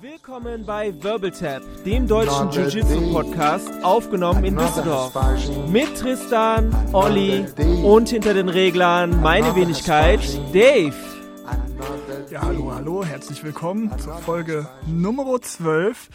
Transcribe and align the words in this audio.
Willkommen 0.00 0.64
bei 0.64 0.92
Wirbeltap, 1.02 1.62
dem 1.84 2.06
deutschen 2.06 2.50
Jiu-Jitsu-Podcast, 2.50 3.82
aufgenommen 3.82 4.44
in 4.44 4.56
Düsseldorf. 4.56 5.12
Mit 5.68 5.96
Tristan, 5.96 6.74
Olli 6.92 7.44
und 7.82 8.08
hinter 8.08 8.34
den 8.34 8.48
Reglern 8.48 9.20
meine 9.20 9.54
Wenigkeit, 9.56 10.20
Dave. 10.52 10.94
Ja, 12.30 12.42
hallo, 12.42 12.72
hallo, 12.74 13.04
herzlich 13.04 13.42
willkommen 13.42 13.90
zur 13.98 14.14
Folge 14.18 14.68
Nummer 14.86 15.40
12. 15.40 16.08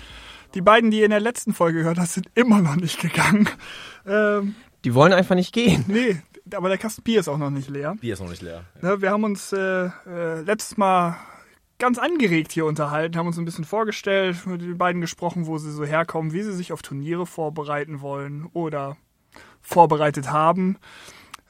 Die 0.54 0.62
beiden, 0.62 0.92
die 0.92 1.00
ihr 1.00 1.06
in 1.06 1.12
der 1.12 1.20
letzten 1.20 1.54
Folge 1.54 1.80
gehört 1.80 1.98
habt, 2.00 2.10
sind 2.10 2.28
immer 2.36 2.62
noch 2.62 2.76
nicht 2.76 3.02
gegangen. 3.02 3.50
Ähm, 4.08 4.56
Die 4.86 4.94
wollen 4.96 5.14
einfach 5.14 5.36
nicht 5.36 5.54
gehen. 5.54 5.84
nee, 5.88 6.22
aber 6.56 6.70
der 6.70 6.78
Kasten 6.78 7.02
Bier 7.04 7.20
ist 7.22 7.28
auch 7.28 7.38
noch 7.38 7.50
nicht 7.50 7.70
leer. 7.70 7.96
Bier 8.00 8.14
ist 8.14 8.22
noch 8.22 8.30
nicht 8.30 8.42
leer. 8.42 8.64
Ja, 8.82 9.02
wir 9.02 9.10
haben 9.12 9.24
uns 9.24 9.52
äh, 9.54 9.88
äh, 10.08 10.42
letztes 10.42 10.78
Mal 10.78 11.16
ganz 11.84 11.98
angeregt 11.98 12.54
hier 12.54 12.66
unterhalten, 12.66 13.18
haben 13.18 13.28
uns 13.28 13.38
ein 13.38 13.44
bisschen 13.44 13.66
vorgestellt, 13.66 14.48
mit 14.48 14.62
den 14.62 14.78
beiden 14.78 15.02
gesprochen, 15.02 15.48
wo 15.48 15.58
sie 15.58 15.70
so 15.70 15.84
herkommen, 15.84 16.32
wie 16.32 16.42
sie 16.42 16.54
sich 16.54 16.72
auf 16.72 16.82
Turniere 16.82 17.26
vorbereiten 17.26 18.00
wollen 18.00 18.46
oder 18.54 18.96
vorbereitet 19.60 20.32
haben. 20.32 20.78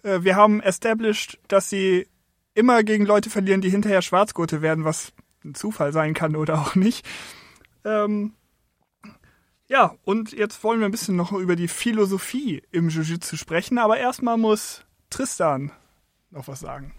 Äh, 0.01 0.23
wir 0.23 0.35
haben 0.35 0.59
established, 0.59 1.37
dass 1.47 1.69
sie 1.69 2.07
immer 2.55 2.81
gegen 2.81 3.05
Leute 3.05 3.29
verlieren, 3.29 3.61
die 3.61 3.69
hinterher 3.69 4.01
Schwarzgurte 4.01 4.63
werden, 4.63 4.85
was 4.85 5.13
ein 5.45 5.53
Zufall 5.53 5.93
sein 5.93 6.15
kann 6.15 6.35
oder 6.35 6.61
auch 6.61 6.73
nicht. 6.73 7.05
Ähm, 7.85 8.33
ja, 9.67 9.93
und 10.03 10.31
jetzt 10.31 10.63
wollen 10.63 10.79
wir 10.79 10.87
ein 10.87 10.91
bisschen 10.91 11.15
noch 11.15 11.31
über 11.31 11.55
die 11.55 11.67
Philosophie 11.67 12.63
im 12.71 12.89
Jiu-Jitsu 12.89 13.37
sprechen, 13.37 13.77
aber 13.77 13.99
erstmal 13.99 14.37
muss 14.37 14.83
Tristan 15.11 15.71
noch 16.31 16.47
was 16.47 16.61
sagen. 16.61 16.95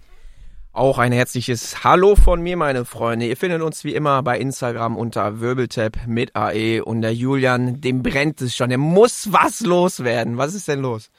Auch 0.74 0.98
ein 0.98 1.12
herzliches 1.12 1.84
Hallo 1.84 2.16
von 2.16 2.42
mir, 2.42 2.56
meine 2.56 2.84
Freunde. 2.84 3.26
Ihr 3.26 3.36
findet 3.36 3.62
uns 3.62 3.84
wie 3.84 3.94
immer 3.94 4.24
bei 4.24 4.40
Instagram 4.40 4.96
unter 4.96 5.38
Wirbeltap 5.38 5.98
mit 6.08 6.34
AE 6.34 6.80
und 6.82 7.00
der 7.02 7.14
Julian, 7.14 7.80
dem 7.80 8.02
brennt 8.02 8.42
es 8.42 8.56
schon. 8.56 8.70
Der 8.70 8.78
muss 8.78 9.32
was 9.32 9.60
loswerden. 9.60 10.36
Was 10.36 10.52
ist 10.52 10.66
denn 10.66 10.80
los? 10.80 11.10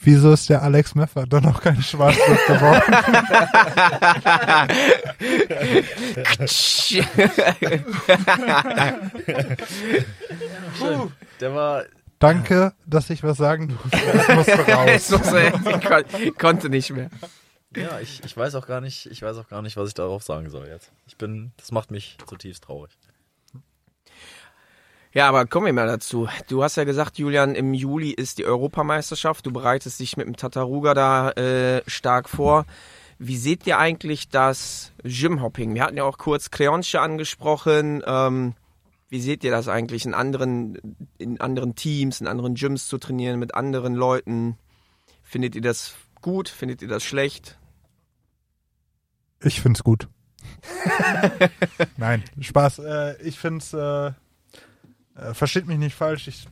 Wieso 0.00 0.32
ist 0.32 0.50
der 0.50 0.62
Alex 0.62 0.96
Meffer 0.96 1.24
doch 1.28 1.40
noch 1.40 1.62
kein 1.62 1.80
Schwarzgurt 1.80 2.46
geworden? 2.48 2.92
Der 11.40 11.54
war. 11.54 11.84
Danke, 12.18 12.72
dass 12.86 13.08
ich 13.10 13.22
was 13.22 13.36
sagen 13.36 13.68
durfte. 13.68 13.98
Das 14.12 14.28
musste 14.34 14.52
Es 14.86 15.12
raus. 15.12 15.30
muss, 15.32 15.32
ich 15.72 15.84
kon 15.88 16.34
konnte 16.38 16.68
nicht 16.70 16.90
mehr. 16.90 17.08
Ja, 17.76 18.00
ich, 18.00 18.22
ich 18.24 18.36
weiß 18.36 18.54
auch 18.54 18.66
gar 18.66 18.80
nicht, 18.80 19.06
ich 19.06 19.22
weiß 19.22 19.38
auch 19.38 19.48
gar 19.48 19.62
nicht, 19.62 19.76
was 19.76 19.88
ich 19.88 19.94
darauf 19.94 20.22
sagen 20.22 20.50
soll 20.50 20.68
jetzt. 20.68 20.92
Ich 21.06 21.16
bin, 21.16 21.52
das 21.56 21.72
macht 21.72 21.90
mich 21.90 22.18
zutiefst 22.26 22.64
traurig. 22.64 22.90
Ja, 25.14 25.28
aber 25.28 25.44
kommen 25.46 25.66
wir 25.66 25.72
mal 25.74 25.86
dazu. 25.86 26.28
Du 26.48 26.62
hast 26.62 26.76
ja 26.76 26.84
gesagt, 26.84 27.18
Julian, 27.18 27.54
im 27.54 27.74
Juli 27.74 28.10
ist 28.10 28.38
die 28.38 28.46
Europameisterschaft. 28.46 29.44
Du 29.44 29.52
bereitest 29.52 30.00
dich 30.00 30.16
mit 30.16 30.26
dem 30.26 30.36
Tataruga 30.36 30.94
da 30.94 31.30
äh, 31.32 31.82
stark 31.86 32.30
vor. 32.30 32.64
Wie 33.18 33.36
seht 33.36 33.66
ihr 33.66 33.78
eigentlich 33.78 34.30
das 34.30 34.92
Gymhopping? 35.04 35.74
Wir 35.74 35.84
hatten 35.84 35.98
ja 35.98 36.04
auch 36.04 36.16
kurz 36.16 36.50
Creonche 36.50 37.00
angesprochen. 37.00 38.02
Ähm, 38.06 38.54
wie 39.10 39.20
seht 39.20 39.44
ihr 39.44 39.50
das 39.50 39.68
eigentlich 39.68 40.06
in 40.06 40.14
anderen, 40.14 40.78
in 41.18 41.38
anderen 41.42 41.74
Teams, 41.74 42.22
in 42.22 42.26
anderen 42.26 42.54
Gyms 42.54 42.88
zu 42.88 42.96
trainieren, 42.96 43.38
mit 43.38 43.54
anderen 43.54 43.94
Leuten? 43.94 44.56
Findet 45.22 45.54
ihr 45.54 45.60
das 45.60 45.94
gut? 46.22 46.48
Findet 46.48 46.80
ihr 46.80 46.88
das 46.88 47.04
schlecht? 47.04 47.58
Ich 49.44 49.60
find's 49.60 49.82
gut. 49.82 50.08
Nein, 51.96 52.22
Spaß. 52.40 52.80
Äh, 52.80 53.22
ich 53.22 53.38
find's, 53.38 53.72
äh, 53.72 54.06
äh, 54.06 54.12
versteht 55.32 55.66
mich 55.66 55.78
nicht 55.78 55.94
falsch. 55.94 56.28
Ich 56.28 56.46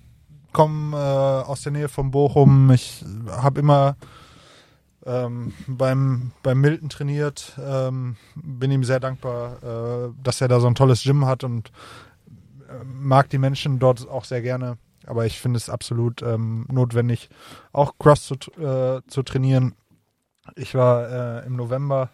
komme 0.53 0.97
äh, 0.97 1.49
aus 1.49 1.63
der 1.63 1.73
Nähe 1.73 1.89
von 1.89 2.11
Bochum. 2.11 2.71
Ich 2.71 3.05
habe 3.29 3.61
immer 3.61 3.97
ähm, 5.07 5.53
beim, 5.67 6.33
beim 6.43 6.61
Milton 6.61 6.89
trainiert. 6.89 7.59
Ähm, 7.59 8.17
bin 8.35 8.71
ihm 8.71 8.85
sehr 8.85 9.01
dankbar, 9.01 9.63
äh, 9.63 10.13
dass 10.23 10.41
er 10.41 10.49
da 10.49 10.61
so 10.61 10.67
ein 10.67 10.75
tolles 10.75 11.03
Gym 11.03 11.27
hat 11.27 11.45
und 11.45 11.71
äh, 12.69 12.85
mag 12.85 13.31
die 13.31 13.39
Menschen 13.39 13.79
dort 13.79 14.09
auch 14.09 14.25
sehr 14.25 14.43
gerne. 14.43 14.79
Aber 15.07 15.27
ich 15.27 15.41
finde 15.41 15.57
es 15.57 15.71
absolut 15.71 16.23
ähm, 16.23 16.67
notwendig, 16.71 17.31
auch 17.73 17.95
Cross 17.99 18.27
zu, 18.27 18.35
äh, 18.61 19.01
zu 19.09 19.23
trainieren. 19.23 19.75
Ich 20.57 20.75
war 20.75 21.43
äh, 21.43 21.47
im 21.47 21.57
November 21.57 22.11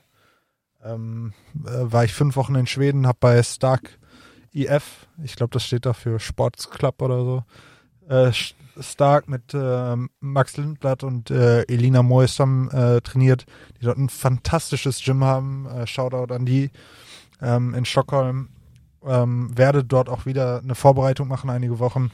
ähm, 0.87 1.33
äh, 1.65 1.93
war 1.93 2.05
ich 2.05 2.13
fünf 2.13 2.37
Wochen 2.37 2.55
in 2.55 2.67
Schweden, 2.67 3.07
habe 3.07 3.19
bei 3.21 3.43
Stark 3.43 3.99
IF, 4.53 5.07
ich 5.23 5.37
glaube, 5.37 5.53
das 5.53 5.65
steht 5.65 5.87
da 5.87 5.93
für 5.93 6.19
Sports 6.19 6.71
Club 6.71 7.03
oder 7.03 7.25
so, 7.25 7.45
äh, 8.09 8.33
Stark 8.81 9.29
mit 9.29 9.55
ähm, 9.55 10.11
Max 10.21 10.57
Lindblatt 10.57 11.03
und 11.03 11.31
äh, 11.31 11.63
Elina 11.63 12.03
Moisam 12.03 12.71
äh, 12.71 13.01
trainiert, 13.01 13.47
die 13.81 13.85
dort 13.85 13.99
ein 13.99 14.09
fantastisches 14.09 15.03
Gym 15.03 15.25
haben. 15.25 15.67
Äh, 15.67 15.87
Shoutout 15.87 16.33
an 16.33 16.45
die 16.45 16.71
ähm, 17.41 17.75
in 17.75 17.85
Stockholm. 17.85 18.51
Ähm, 19.05 19.57
werde 19.57 19.85
dort 19.85 20.09
auch 20.09 20.27
wieder 20.27 20.61
eine 20.63 20.75
Vorbereitung 20.75 21.29
machen, 21.29 21.49
einige 21.49 21.79
Wochen. 21.79 22.11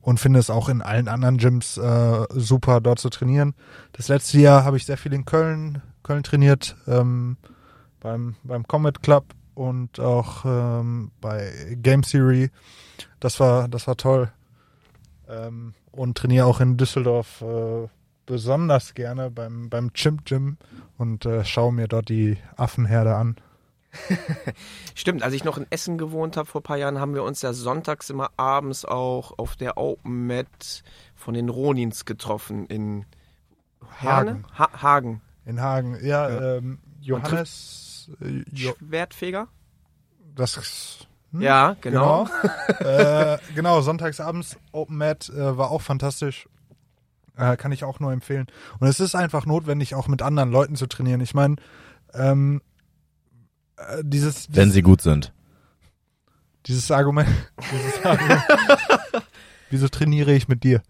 Und 0.00 0.20
finde 0.20 0.38
es 0.38 0.50
auch 0.50 0.68
in 0.68 0.82
allen 0.82 1.08
anderen 1.08 1.38
Gyms 1.38 1.78
äh, 1.78 2.26
super, 2.30 2.80
dort 2.80 3.00
zu 3.00 3.08
trainieren. 3.08 3.54
Das 3.92 4.08
letzte 4.08 4.38
Jahr 4.38 4.64
habe 4.64 4.76
ich 4.76 4.86
sehr 4.86 4.98
viel 4.98 5.12
in 5.12 5.24
Köln, 5.24 5.82
Köln 6.06 6.22
trainiert, 6.22 6.76
ähm, 6.86 7.36
beim, 7.98 8.36
beim 8.44 8.68
Comet 8.68 9.02
Club 9.02 9.24
und 9.56 9.98
auch 9.98 10.44
ähm, 10.44 11.10
bei 11.20 11.76
Game 11.82 12.02
Theory. 12.02 12.50
Das 13.18 13.40
war, 13.40 13.66
das 13.66 13.88
war 13.88 13.96
toll. 13.96 14.30
Ähm, 15.28 15.74
und 15.90 16.16
trainiere 16.16 16.46
auch 16.46 16.60
in 16.60 16.76
Düsseldorf 16.76 17.42
äh, 17.42 17.88
besonders 18.24 18.94
gerne 18.94 19.32
beim, 19.32 19.68
beim 19.68 19.92
Chimp 19.94 20.26
Gym 20.26 20.58
und 20.96 21.26
äh, 21.26 21.44
schaue 21.44 21.72
mir 21.72 21.88
dort 21.88 22.08
die 22.08 22.36
Affenherde 22.56 23.16
an. 23.16 23.36
Stimmt, 24.94 25.24
als 25.24 25.34
ich 25.34 25.42
noch 25.42 25.58
in 25.58 25.66
Essen 25.70 25.98
gewohnt 25.98 26.36
habe 26.36 26.46
vor 26.46 26.60
ein 26.60 26.64
paar 26.64 26.76
Jahren, 26.76 27.00
haben 27.00 27.14
wir 27.14 27.24
uns 27.24 27.42
ja 27.42 27.52
sonntags 27.52 28.10
immer 28.10 28.30
abends 28.36 28.84
auch 28.84 29.36
auf 29.38 29.56
der 29.56 29.76
Open 29.76 30.28
Mat 30.28 30.84
von 31.16 31.34
den 31.34 31.48
Ronins 31.48 32.04
getroffen 32.04 32.66
in 32.66 33.06
Herne? 33.98 34.30
Hagen. 34.30 34.44
Ha 34.56 34.82
Hagen. 34.82 35.22
In 35.46 35.60
Hagen. 35.60 35.96
Ja, 36.04 36.28
Ja. 36.28 36.56
Ähm, 36.56 36.78
Johannes. 37.00 38.10
Äh, 38.20 38.44
jo, 38.52 38.74
Schwertfeger? 38.78 39.48
das. 40.34 41.06
hm? 41.32 41.40
Ja, 41.40 41.76
genau. 41.80 42.28
Genau, 42.78 42.80
äh, 42.90 43.38
genau 43.54 43.80
sonntagsabends 43.80 44.56
Open 44.72 44.98
Mat 44.98 45.28
äh, 45.30 45.56
war 45.56 45.70
auch 45.70 45.82
fantastisch. 45.82 46.48
Äh, 47.36 47.56
kann 47.56 47.72
ich 47.72 47.84
auch 47.84 48.00
nur 48.00 48.12
empfehlen. 48.12 48.46
Und 48.80 48.88
es 48.88 49.00
ist 49.00 49.14
einfach 49.14 49.46
notwendig, 49.46 49.94
auch 49.94 50.08
mit 50.08 50.22
anderen 50.22 50.50
Leuten 50.50 50.74
zu 50.76 50.86
trainieren. 50.86 51.20
Ich 51.20 51.34
meine, 51.34 51.56
ähm, 52.14 52.62
äh, 53.76 54.02
dieses, 54.02 54.48
Wenn 54.50 54.70
sie 54.70 54.82
gut 54.82 55.02
sind. 55.02 55.32
dieses 56.66 56.90
Argument, 56.90 57.28
dieses 57.72 58.04
Argument 58.04 58.42
wieso 59.70 59.88
trainiere 59.88 60.32
ich 60.32 60.48
mit 60.48 60.64
dir? 60.64 60.82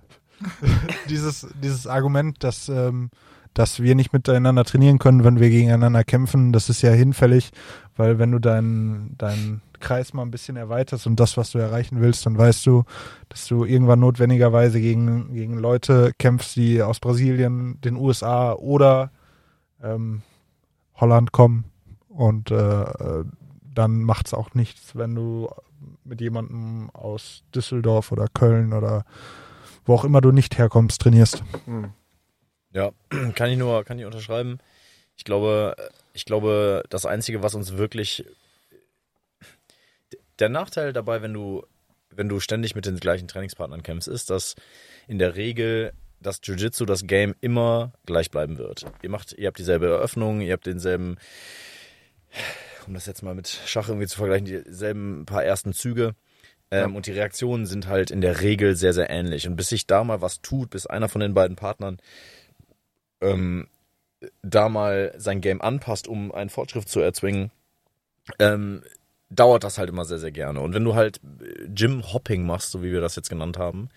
dieses, 1.09 1.47
dieses 1.63 1.87
Argument, 1.87 2.45
dass, 2.45 2.69
ähm, 2.69 3.11
dass 3.57 3.81
wir 3.81 3.95
nicht 3.95 4.13
miteinander 4.13 4.65
trainieren 4.65 4.99
können, 4.99 5.25
wenn 5.25 5.41
wir 5.41 5.49
gegeneinander 5.49 6.05
kämpfen, 6.05 6.53
das 6.53 6.69
ist 6.69 6.83
ja 6.83 6.91
hinfällig, 6.91 7.53
weil 7.97 8.19
wenn 8.19 8.31
du 8.31 8.39
deinen, 8.39 9.17
deinen 9.17 9.63
Kreis 9.81 10.13
mal 10.13 10.23
ein 10.23 10.31
bisschen 10.31 10.57
erweiterst 10.57 11.07
und 11.07 11.19
das, 11.19 11.39
was 11.39 11.53
du 11.53 11.59
erreichen 11.59 12.03
willst, 12.03 12.27
dann 12.27 12.37
weißt 12.37 12.67
du, 12.67 12.85
dass 13.31 13.47
du 13.47 13.65
irgendwann 13.65 14.01
notwendigerweise 14.01 14.79
gegen, 14.79 15.33
gegen 15.33 15.57
Leute 15.57 16.13
kämpfst, 16.19 16.57
die 16.57 16.83
aus 16.83 17.01
Brasilien, 17.01 17.81
den 17.81 17.97
USA 17.97 18.53
oder 18.53 19.11
ähm, 19.83 20.21
Holland 20.97 21.33
kommen. 21.33 21.65
Und 22.09 22.51
äh, 22.51 22.85
dann 23.75 24.03
macht's 24.03 24.35
auch 24.35 24.53
nichts, 24.53 24.97
wenn 24.97 25.15
du 25.15 25.49
mit 26.05 26.21
jemandem 26.21 26.91
aus 26.93 27.43
Düsseldorf 27.55 28.13
oder 28.13 28.27
Köln 28.29 28.75
oder 28.75 29.05
wo 29.87 29.95
auch 29.95 30.05
immer 30.05 30.21
du 30.21 30.31
nicht 30.31 30.59
herkommst, 30.59 31.01
trainierst. 31.01 31.43
Hm. 31.65 31.93
Ja, 32.77 32.93
kann 33.35 33.51
ich 33.51 33.57
nur, 33.57 33.85
kann 33.85 33.99
ich 33.99 34.05
unterschreiben. 34.05 34.59
Ich 35.17 35.25
glaube, 35.25 35.75
ich 36.13 36.27
glaube, 36.27 36.85
das 36.91 37.07
Einzige, 37.07 37.43
was 37.43 37.55
uns 37.55 37.79
wirklich 37.79 38.27
der 40.39 40.51
Nachteil 40.51 40.93
dabei, 40.93 41.23
wenn 41.23 41.33
du, 41.33 41.65
wenn 42.11 42.29
du 42.29 42.39
ständig 42.39 42.75
mit 42.75 42.85
den 42.85 42.99
gleichen 42.99 43.29
Trainingspartnern 43.29 43.83
kämpfst, 43.83 44.09
ist, 44.09 44.29
dass 44.29 44.57
in 45.09 45.19
der 45.19 45.37
Regel 45.37 45.95
das 46.21 46.41
Jiu-Jitsu, 46.43 46.85
das 46.85 47.07
Game 47.07 47.35
immer 47.41 47.95
gleich 48.05 48.31
bleiben 48.31 48.59
wird. 48.59 48.85
Ihr 49.01 49.09
macht, 49.09 49.33
ihr 49.33 49.47
habt 49.47 49.59
dieselbe 49.59 49.87
Eröffnung, 49.87 50.43
ihr 50.43 50.53
habt 50.53 50.67
denselben, 50.67 51.17
um 52.87 52.93
das 52.93 53.07
jetzt 53.07 53.23
mal 53.23 53.35
mit 53.35 53.49
Schach 53.49 53.89
irgendwie 53.89 54.07
zu 54.07 54.19
vergleichen, 54.19 54.45
dieselben 54.45 55.25
paar 55.25 55.45
ersten 55.45 55.73
Züge. 55.73 56.15
Ähm, 56.71 56.95
Und 56.95 57.07
die 57.07 57.13
Reaktionen 57.13 57.65
sind 57.65 57.87
halt 57.87 58.11
in 58.11 58.21
der 58.21 58.43
Regel 58.43 58.77
sehr, 58.77 58.93
sehr 58.93 59.09
ähnlich. 59.09 59.47
Und 59.47 59.57
bis 59.57 59.69
sich 59.69 59.87
da 59.87 60.05
mal 60.05 60.21
was 60.21 60.43
tut, 60.43 60.69
bis 60.71 60.87
einer 60.87 61.09
von 61.09 61.23
den 61.23 61.33
beiden 61.33 61.57
Partnern 61.57 61.99
ähm, 63.21 63.69
da 64.43 64.69
mal 64.69 65.15
sein 65.17 65.41
Game 65.41 65.61
anpasst, 65.61 66.09
um 66.09 66.33
einen 66.33 66.51
Fortschritt 66.51 66.89
zu 66.89 67.01
erzwingen, 67.01 67.51
ähm, 68.39 68.83
dauert 69.31 69.65
das 69.65 69.79
halt 69.79 69.89
immer 69.89 70.05
sehr, 70.05 70.19
sehr 70.19 70.33
gerne. 70.33 70.61
Und 70.61 70.75
wenn 70.75 70.85
du 70.85 70.95
halt 70.95 71.21
Gym-Hopping 71.69 72.47
machst, 72.47 72.71
so 72.71 72.83
wie 72.83 72.93
wir 72.93 73.01
das 73.01 73.17
jetzt 73.17 73.29
genannt 73.29 73.59
haben, 73.59 73.89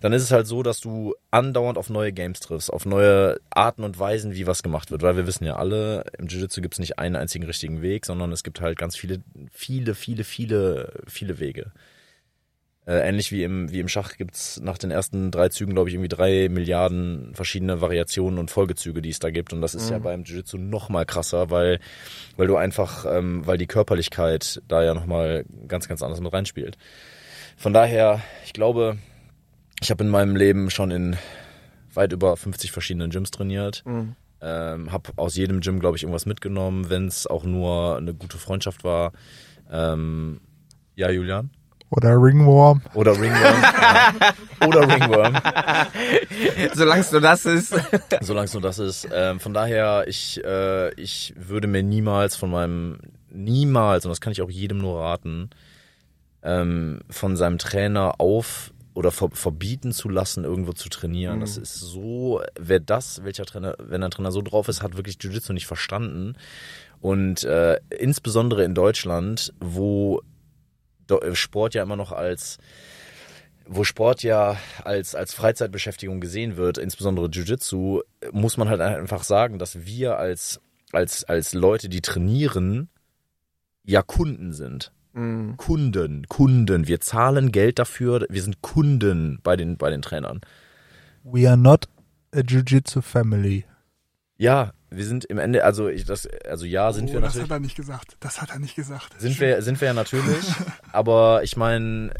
dann 0.00 0.12
ist 0.12 0.22
es 0.22 0.30
halt 0.30 0.46
so, 0.46 0.62
dass 0.62 0.80
du 0.80 1.14
andauernd 1.30 1.78
auf 1.78 1.90
neue 1.90 2.12
Games 2.12 2.40
triffst, 2.40 2.72
auf 2.72 2.86
neue 2.86 3.40
Arten 3.50 3.82
und 3.82 3.98
Weisen, 3.98 4.34
wie 4.34 4.46
was 4.46 4.62
gemacht 4.62 4.90
wird. 4.90 5.02
Weil 5.02 5.16
wir 5.16 5.26
wissen 5.26 5.44
ja 5.44 5.56
alle, 5.56 6.04
im 6.18 6.28
Jiu-Jitsu 6.28 6.60
gibt 6.60 6.74
es 6.74 6.78
nicht 6.80 6.98
einen 6.98 7.16
einzigen 7.16 7.44
richtigen 7.44 7.82
Weg, 7.82 8.06
sondern 8.06 8.32
es 8.32 8.44
gibt 8.44 8.60
halt 8.60 8.78
ganz 8.78 8.96
viele, 8.96 9.22
viele, 9.50 9.94
viele, 9.94 10.24
viele, 10.24 10.92
viele 11.06 11.38
Wege. 11.38 11.72
Äh, 12.86 13.08
ähnlich 13.08 13.32
wie 13.32 13.42
im, 13.42 13.72
wie 13.72 13.80
im 13.80 13.88
Schach 13.88 14.16
gibt's 14.16 14.60
nach 14.62 14.78
den 14.78 14.92
ersten 14.92 15.32
drei 15.32 15.48
Zügen, 15.48 15.74
glaube 15.74 15.88
ich, 15.88 15.94
irgendwie 15.96 16.08
drei 16.08 16.48
Milliarden 16.48 17.34
verschiedene 17.34 17.80
Variationen 17.80 18.38
und 18.38 18.52
Folgezüge, 18.52 19.02
die 19.02 19.10
es 19.10 19.18
da 19.18 19.30
gibt. 19.30 19.52
Und 19.52 19.60
das 19.60 19.74
ist 19.74 19.90
ja 19.90 19.98
beim 19.98 20.22
Jiu-Jitsu 20.22 20.56
noch 20.56 20.88
mal 20.88 21.04
krasser, 21.04 21.50
weil, 21.50 21.80
weil 22.36 22.46
du 22.46 22.56
einfach, 22.56 23.04
ähm, 23.08 23.44
weil 23.44 23.58
die 23.58 23.66
Körperlichkeit 23.66 24.62
da 24.68 24.84
ja 24.84 24.94
noch 24.94 25.06
mal 25.06 25.44
ganz, 25.66 25.88
ganz 25.88 26.00
anders 26.00 26.20
mit 26.20 26.32
reinspielt. 26.32 26.78
Von 27.56 27.72
daher, 27.72 28.20
ich 28.44 28.52
glaube, 28.52 28.98
ich 29.80 29.90
habe 29.90 30.04
in 30.04 30.10
meinem 30.10 30.36
Leben 30.36 30.70
schon 30.70 30.92
in 30.92 31.16
weit 31.92 32.12
über 32.12 32.36
50 32.36 32.70
verschiedenen 32.70 33.10
Gyms 33.10 33.32
trainiert. 33.32 33.82
Ähm, 34.40 34.92
habe 34.92 35.10
aus 35.16 35.34
jedem 35.34 35.60
Gym, 35.60 35.80
glaube 35.80 35.96
ich, 35.96 36.04
irgendwas 36.04 36.26
mitgenommen, 36.26 36.88
wenn 36.88 37.08
es 37.08 37.26
auch 37.26 37.42
nur 37.42 37.96
eine 37.96 38.14
gute 38.14 38.38
Freundschaft 38.38 38.84
war. 38.84 39.12
Ähm, 39.72 40.40
ja, 40.94 41.10
Julian? 41.10 41.50
Oder 41.90 42.20
Ringworm. 42.20 42.82
Oder 42.94 43.12
Ringworm. 43.12 43.62
ja. 43.62 44.66
Oder 44.66 44.88
Ringworm, 44.88 45.36
Solange 46.74 47.00
es 47.00 47.12
nur 47.12 47.20
das 47.20 47.46
ist. 47.46 47.74
solange 48.22 48.46
es 48.46 48.52
nur 48.52 48.62
das 48.62 48.78
ist. 48.78 49.08
Ähm, 49.12 49.38
von 49.38 49.54
daher, 49.54 50.04
ich, 50.08 50.42
äh, 50.44 50.92
ich 51.00 51.34
würde 51.36 51.68
mir 51.68 51.82
niemals 51.82 52.34
von 52.36 52.50
meinem, 52.50 52.98
niemals, 53.30 54.04
und 54.04 54.10
das 54.10 54.20
kann 54.20 54.32
ich 54.32 54.42
auch 54.42 54.50
jedem 54.50 54.78
nur 54.78 55.00
raten, 55.00 55.50
ähm, 56.42 57.00
von 57.10 57.36
seinem 57.36 57.58
Trainer 57.58 58.20
auf 58.20 58.72
oder 58.94 59.10
ver 59.10 59.28
verbieten 59.32 59.92
zu 59.92 60.08
lassen, 60.08 60.44
irgendwo 60.44 60.72
zu 60.72 60.88
trainieren. 60.88 61.40
Das 61.40 61.58
ist 61.58 61.74
so, 61.78 62.40
wer 62.58 62.80
das, 62.80 63.22
welcher 63.24 63.44
Trainer, 63.44 63.76
wenn 63.78 64.02
ein 64.02 64.10
Trainer 64.10 64.32
so 64.32 64.40
drauf 64.40 64.68
ist, 64.68 64.82
hat 64.82 64.96
wirklich 64.96 65.18
Jiu-Jitsu 65.20 65.52
nicht 65.52 65.66
verstanden. 65.66 66.34
Und 67.00 67.44
äh, 67.44 67.76
insbesondere 67.90 68.64
in 68.64 68.74
Deutschland, 68.74 69.52
wo 69.60 70.22
Sport 71.32 71.74
ja 71.74 71.82
immer 71.82 71.96
noch 71.96 72.12
als 72.12 72.58
wo 73.68 73.84
Sport 73.84 74.22
ja 74.22 74.56
als, 74.84 75.14
als 75.14 75.34
Freizeitbeschäftigung 75.34 76.20
gesehen 76.20 76.56
wird, 76.56 76.78
insbesondere 76.78 77.26
Jiu-Jitsu, 77.26 78.02
muss 78.32 78.56
man 78.56 78.68
halt 78.68 78.80
einfach 78.80 79.24
sagen, 79.24 79.58
dass 79.58 79.86
wir 79.86 80.18
als, 80.18 80.60
als, 80.92 81.24
als 81.24 81.52
Leute, 81.52 81.88
die 81.88 82.00
trainieren, 82.00 82.88
ja 83.84 84.02
Kunden 84.02 84.52
sind. 84.52 84.92
Mhm. 85.12 85.56
Kunden, 85.56 86.26
Kunden. 86.28 86.86
Wir 86.86 87.00
zahlen 87.00 87.52
Geld 87.52 87.78
dafür, 87.78 88.26
wir 88.28 88.42
sind 88.42 88.62
Kunden 88.62 89.40
bei 89.42 89.56
den, 89.56 89.76
bei 89.76 89.90
den 89.90 90.02
Trainern. 90.02 90.40
We 91.24 91.48
are 91.48 91.56
not 91.56 91.88
a 92.32 92.40
Jiu-Jitsu 92.40 93.02
family. 93.02 93.64
Ja, 94.36 94.72
wir 94.90 95.04
sind 95.04 95.24
im 95.24 95.38
Ende, 95.38 95.64
also 95.64 95.88
ich, 95.88 96.04
das, 96.04 96.28
also 96.48 96.64
ja, 96.64 96.92
sind 96.92 97.10
oh, 97.10 97.14
wir 97.14 97.20
das 97.20 97.34
natürlich. 97.34 97.50
hat 97.50 97.56
er 97.56 97.60
nicht 97.60 97.76
gesagt. 97.76 98.16
Das 98.20 98.40
hat 98.40 98.50
er 98.50 98.58
nicht 98.58 98.76
gesagt. 98.76 99.20
Sind 99.20 99.38
wir, 99.40 99.62
sind 99.62 99.80
wir 99.80 99.88
ja 99.88 99.94
natürlich, 99.94 100.44
aber 100.92 101.42
ich 101.42 101.56
meine, 101.56 102.12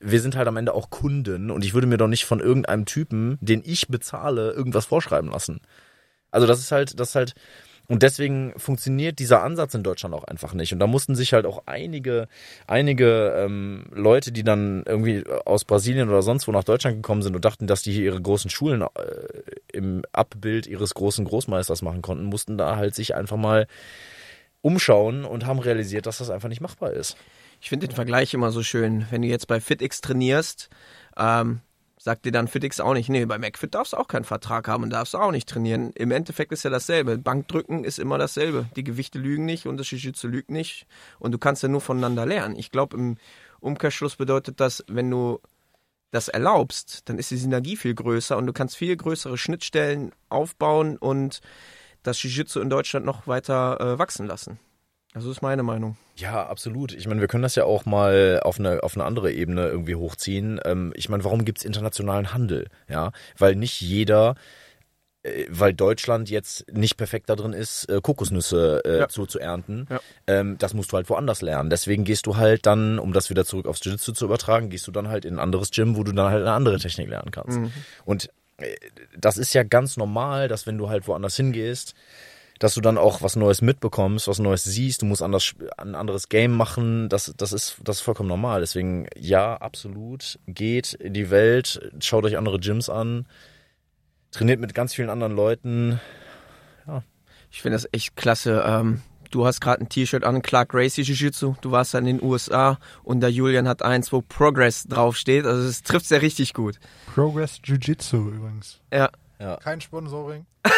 wir 0.00 0.20
sind 0.20 0.36
halt 0.36 0.48
am 0.48 0.56
Ende 0.56 0.74
auch 0.74 0.90
Kunden 0.90 1.50
und 1.50 1.64
ich 1.64 1.74
würde 1.74 1.86
mir 1.86 1.96
doch 1.96 2.08
nicht 2.08 2.24
von 2.24 2.40
irgendeinem 2.40 2.86
Typen, 2.86 3.38
den 3.40 3.62
ich 3.64 3.88
bezahle, 3.88 4.50
irgendwas 4.50 4.86
vorschreiben 4.86 5.30
lassen. 5.30 5.60
Also 6.30 6.46
das 6.46 6.58
ist 6.58 6.72
halt, 6.72 6.98
das 6.98 7.10
ist 7.10 7.14
halt, 7.14 7.34
und 7.92 8.02
deswegen 8.02 8.54
funktioniert 8.56 9.18
dieser 9.18 9.42
Ansatz 9.42 9.74
in 9.74 9.82
Deutschland 9.82 10.14
auch 10.14 10.24
einfach 10.24 10.54
nicht. 10.54 10.72
Und 10.72 10.78
da 10.78 10.86
mussten 10.86 11.14
sich 11.14 11.34
halt 11.34 11.44
auch 11.44 11.64
einige, 11.66 12.26
einige 12.66 13.34
ähm, 13.36 13.84
Leute, 13.92 14.32
die 14.32 14.42
dann 14.42 14.82
irgendwie 14.86 15.22
aus 15.44 15.66
Brasilien 15.66 16.08
oder 16.08 16.22
sonst 16.22 16.48
wo 16.48 16.52
nach 16.52 16.64
Deutschland 16.64 16.96
gekommen 16.96 17.20
sind 17.20 17.36
und 17.36 17.44
dachten, 17.44 17.66
dass 17.66 17.82
die 17.82 17.92
hier 17.92 18.04
ihre 18.04 18.22
großen 18.22 18.48
Schulen 18.48 18.80
äh, 18.80 18.86
im 19.74 20.04
Abbild 20.10 20.66
ihres 20.66 20.94
großen 20.94 21.26
Großmeisters 21.26 21.82
machen 21.82 22.00
konnten, 22.00 22.24
mussten 22.24 22.56
da 22.56 22.76
halt 22.76 22.94
sich 22.94 23.14
einfach 23.14 23.36
mal 23.36 23.66
umschauen 24.62 25.26
und 25.26 25.44
haben 25.44 25.58
realisiert, 25.58 26.06
dass 26.06 26.16
das 26.16 26.30
einfach 26.30 26.48
nicht 26.48 26.62
machbar 26.62 26.94
ist. 26.94 27.18
Ich 27.60 27.68
finde 27.68 27.88
den 27.88 27.94
Vergleich 27.94 28.32
immer 28.32 28.52
so 28.52 28.62
schön. 28.62 29.04
Wenn 29.10 29.20
du 29.20 29.28
jetzt 29.28 29.48
bei 29.48 29.60
FitX 29.60 30.00
trainierst, 30.00 30.70
ähm, 31.18 31.60
sagt 32.02 32.24
dir 32.24 32.32
dann 32.32 32.48
FitX 32.48 32.80
auch 32.80 32.94
nicht, 32.94 33.08
nee, 33.08 33.24
bei 33.26 33.38
McFit 33.38 33.76
darfst 33.76 33.92
du 33.92 33.96
auch 33.96 34.08
keinen 34.08 34.24
Vertrag 34.24 34.66
haben 34.66 34.82
und 34.82 34.90
darfst 34.90 35.14
auch 35.14 35.30
nicht 35.30 35.48
trainieren. 35.48 35.92
Im 35.94 36.10
Endeffekt 36.10 36.50
ist 36.50 36.64
ja 36.64 36.70
dasselbe. 36.70 37.16
Bankdrücken 37.16 37.84
ist 37.84 38.00
immer 38.00 38.18
dasselbe. 38.18 38.66
Die 38.74 38.82
Gewichte 38.82 39.20
lügen 39.20 39.44
nicht 39.44 39.66
und 39.66 39.76
das 39.76 39.88
Jiu-Jitsu 39.88 40.26
lügt 40.26 40.50
nicht. 40.50 40.88
Und 41.20 41.30
du 41.30 41.38
kannst 41.38 41.62
ja 41.62 41.68
nur 41.68 41.80
voneinander 41.80 42.26
lernen. 42.26 42.56
Ich 42.56 42.72
glaube, 42.72 42.96
im 42.96 43.18
Umkehrschluss 43.60 44.16
bedeutet 44.16 44.58
das, 44.58 44.82
wenn 44.88 45.12
du 45.12 45.38
das 46.10 46.26
erlaubst, 46.26 47.08
dann 47.08 47.18
ist 47.18 47.30
die 47.30 47.36
Synergie 47.36 47.76
viel 47.76 47.94
größer 47.94 48.36
und 48.36 48.48
du 48.48 48.52
kannst 48.52 48.76
viel 48.76 48.96
größere 48.96 49.38
Schnittstellen 49.38 50.10
aufbauen 50.28 50.98
und 50.98 51.40
das 52.02 52.20
Jiu-Jitsu 52.20 52.60
in 52.60 52.68
Deutschland 52.68 53.06
noch 53.06 53.28
weiter 53.28 53.80
äh, 53.80 53.98
wachsen 54.00 54.26
lassen. 54.26 54.58
Das 55.14 55.24
ist 55.26 55.42
meine 55.42 55.62
Meinung. 55.62 55.96
Ja, 56.16 56.46
absolut. 56.46 56.92
Ich 56.92 57.06
meine, 57.06 57.20
wir 57.20 57.28
können 57.28 57.42
das 57.42 57.54
ja 57.54 57.64
auch 57.64 57.84
mal 57.84 58.40
auf 58.42 58.58
eine, 58.58 58.82
auf 58.82 58.94
eine 58.96 59.04
andere 59.04 59.30
Ebene 59.32 59.66
irgendwie 59.68 59.94
hochziehen. 59.94 60.58
Ähm, 60.64 60.92
ich 60.96 61.08
meine, 61.10 61.22
warum 61.24 61.44
gibt's 61.44 61.64
internationalen 61.64 62.32
Handel? 62.32 62.68
Ja, 62.88 63.12
weil 63.36 63.54
nicht 63.54 63.82
jeder, 63.82 64.36
äh, 65.22 65.44
weil 65.50 65.74
Deutschland 65.74 66.30
jetzt 66.30 66.64
nicht 66.72 66.96
perfekt 66.96 67.28
da 67.28 67.36
drin 67.36 67.52
ist, 67.52 67.84
äh, 67.90 68.00
Kokosnüsse 68.02 68.80
äh, 68.86 68.98
Ja. 69.00 69.08
zu, 69.08 69.26
zu 69.26 69.38
ernten. 69.38 69.86
Ja. 69.90 70.00
Ähm, 70.26 70.56
das 70.58 70.72
musst 70.72 70.92
du 70.92 70.96
halt 70.96 71.10
woanders 71.10 71.42
lernen. 71.42 71.68
Deswegen 71.68 72.04
gehst 72.04 72.24
du 72.26 72.38
halt 72.38 72.64
dann, 72.64 72.98
um 72.98 73.12
das 73.12 73.28
wieder 73.28 73.44
zurück 73.44 73.66
aufs 73.66 73.84
Jiu-Jitsu 73.84 74.12
zu 74.12 74.24
übertragen, 74.24 74.70
gehst 74.70 74.86
du 74.86 74.92
dann 74.92 75.08
halt 75.08 75.26
in 75.26 75.34
ein 75.34 75.40
anderes 75.40 75.70
Gym, 75.72 75.94
wo 75.96 76.04
du 76.04 76.12
dann 76.12 76.30
halt 76.30 76.40
eine 76.42 76.52
andere 76.52 76.78
Technik 76.78 77.08
lernen 77.10 77.30
kannst. 77.32 77.58
Und 78.06 78.30
äh, 78.56 78.74
das 79.16 79.36
ist 79.36 79.52
ja 79.52 79.62
ganz 79.62 79.96
normal, 79.98 80.48
dass 80.48 80.66
wenn 80.66 80.78
du 80.78 80.88
halt 80.88 81.06
woanders 81.06 81.36
hingehst, 81.36 81.94
dass 82.62 82.74
du 82.74 82.80
dann 82.80 82.96
auch 82.96 83.22
was 83.22 83.34
Neues 83.34 83.60
mitbekommst, 83.60 84.28
was 84.28 84.38
Neues 84.38 84.62
siehst, 84.62 85.02
du 85.02 85.06
musst 85.06 85.20
anders, 85.20 85.52
ein 85.76 85.96
anderes 85.96 86.28
Game 86.28 86.52
machen, 86.52 87.08
das, 87.08 87.34
das, 87.36 87.52
ist, 87.52 87.78
das 87.82 87.96
ist 87.96 88.02
vollkommen 88.02 88.28
normal. 88.28 88.60
Deswegen, 88.60 89.08
ja, 89.18 89.56
absolut, 89.56 90.38
geht 90.46 90.94
in 90.94 91.12
die 91.12 91.30
Welt, 91.30 91.90
schaut 91.98 92.24
euch 92.24 92.36
andere 92.36 92.60
Gyms 92.60 92.88
an, 92.88 93.26
trainiert 94.30 94.60
mit 94.60 94.74
ganz 94.74 94.94
vielen 94.94 95.10
anderen 95.10 95.34
Leuten. 95.34 96.00
Ich 97.50 97.60
finde 97.60 97.76
das 97.76 97.88
echt 97.92 98.14
klasse. 98.14 98.62
Ähm, 98.64 99.02
du 99.30 99.44
hast 99.44 99.60
gerade 99.60 99.82
ein 99.82 99.88
T-Shirt 99.88 100.22
an, 100.22 100.40
Clark 100.40 100.70
Gracie 100.70 101.02
Jiu-Jitsu. 101.02 101.56
Du 101.60 101.72
warst 101.72 101.92
ja 101.94 101.98
in 101.98 102.06
den 102.06 102.22
USA 102.22 102.78
und 103.02 103.20
der 103.20 103.30
Julian 103.30 103.66
hat 103.66 103.82
eins, 103.82 104.12
wo 104.12 104.22
Progress 104.22 104.84
draufsteht. 104.84 105.44
Also 105.44 105.68
es 105.68 105.82
trifft 105.82 106.06
sehr 106.06 106.22
richtig 106.22 106.54
gut. 106.54 106.78
Progress 107.12 107.60
Jiu-Jitsu 107.62 108.30
übrigens. 108.30 108.80
Ja. 108.92 109.10
Kein 109.62 109.80
Sponsoring. 109.80 110.46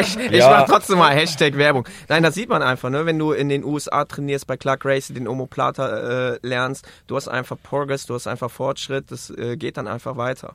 Ich, 0.00 0.16
ich 0.16 0.30
Ja. 0.30 0.50
mach 0.50 0.68
trotzdem 0.68 0.98
mal 0.98 1.12
Hashtag 1.12 1.56
Werbung. 1.56 1.86
Nein, 2.08 2.22
das 2.22 2.34
sieht 2.34 2.48
man 2.48 2.62
einfach, 2.62 2.88
ne? 2.88 3.04
Wenn 3.04 3.18
du 3.18 3.32
in 3.32 3.48
den 3.48 3.64
USA 3.64 4.04
trainierst, 4.04 4.46
bei 4.46 4.56
Clark 4.56 4.80
Gracie 4.80 5.12
den 5.12 5.26
Omoplata 5.26 6.34
äh, 6.34 6.38
lernst, 6.42 6.86
du 7.08 7.16
hast 7.16 7.26
einfach 7.26 7.56
Progress, 7.60 8.06
du 8.06 8.14
hast 8.14 8.28
einfach 8.28 8.50
Fortschritt, 8.50 9.10
das 9.10 9.30
äh, 9.30 9.56
geht 9.56 9.76
dann 9.76 9.88
einfach 9.88 10.16
weiter. 10.16 10.54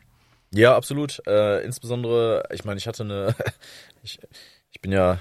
Ja, 0.52 0.76
absolut. 0.78 1.22
Äh, 1.28 1.64
insbesondere, 1.66 2.44
ich 2.54 2.64
meine, 2.64 2.78
ich 2.78 2.88
hatte 2.88 3.04
eine, 3.04 3.36
ich, 4.04 4.20
ich 4.72 4.80
bin 4.82 4.92
ja, 4.94 5.18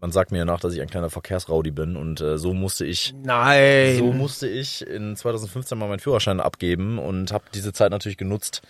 man 0.00 0.10
sagt 0.10 0.32
mir 0.32 0.38
ja 0.38 0.44
nach, 0.44 0.58
dass 0.60 0.74
ich 0.74 0.80
ein 0.80 0.90
kleiner 0.90 1.10
Verkehrsraudi 1.10 1.70
bin 1.70 1.96
und 1.96 2.20
äh, 2.20 2.38
so 2.38 2.54
musste 2.54 2.84
ich 2.86 3.14
Nein. 3.22 3.96
So 3.98 4.12
musste 4.12 4.48
ich 4.48 4.84
in 4.86 5.14
2015 5.16 5.78
mal 5.78 5.88
meinen 5.88 6.00
Führerschein 6.00 6.40
abgeben 6.40 6.98
und 6.98 7.32
habe 7.32 7.44
diese 7.54 7.72
Zeit 7.72 7.90
natürlich 7.92 8.18
genutzt. 8.18 8.62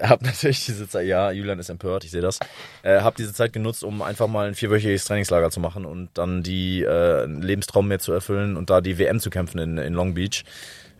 Hab 0.00 0.22
natürlich 0.22 0.64
diese 0.66 0.88
Zeit, 0.88 1.06
ja, 1.06 1.30
Julian 1.30 1.58
ist 1.58 1.68
empört, 1.68 2.04
ich 2.04 2.10
sehe 2.10 2.20
das. 2.20 2.38
Äh, 2.82 3.00
hab 3.00 3.16
diese 3.16 3.32
Zeit 3.32 3.52
genutzt, 3.52 3.84
um 3.84 4.02
einfach 4.02 4.28
mal 4.28 4.48
ein 4.48 4.54
vierwöchiges 4.54 5.04
Trainingslager 5.04 5.50
zu 5.50 5.60
machen 5.60 5.84
und 5.84 6.10
dann 6.14 6.42
die 6.42 6.82
äh, 6.82 7.26
Lebenstraum 7.26 7.88
mehr 7.88 7.98
zu 7.98 8.12
erfüllen 8.12 8.56
und 8.56 8.70
da 8.70 8.80
die 8.80 8.98
WM 8.98 9.20
zu 9.20 9.30
kämpfen 9.30 9.58
in, 9.58 9.78
in 9.78 9.94
Long 9.94 10.14
Beach 10.14 10.44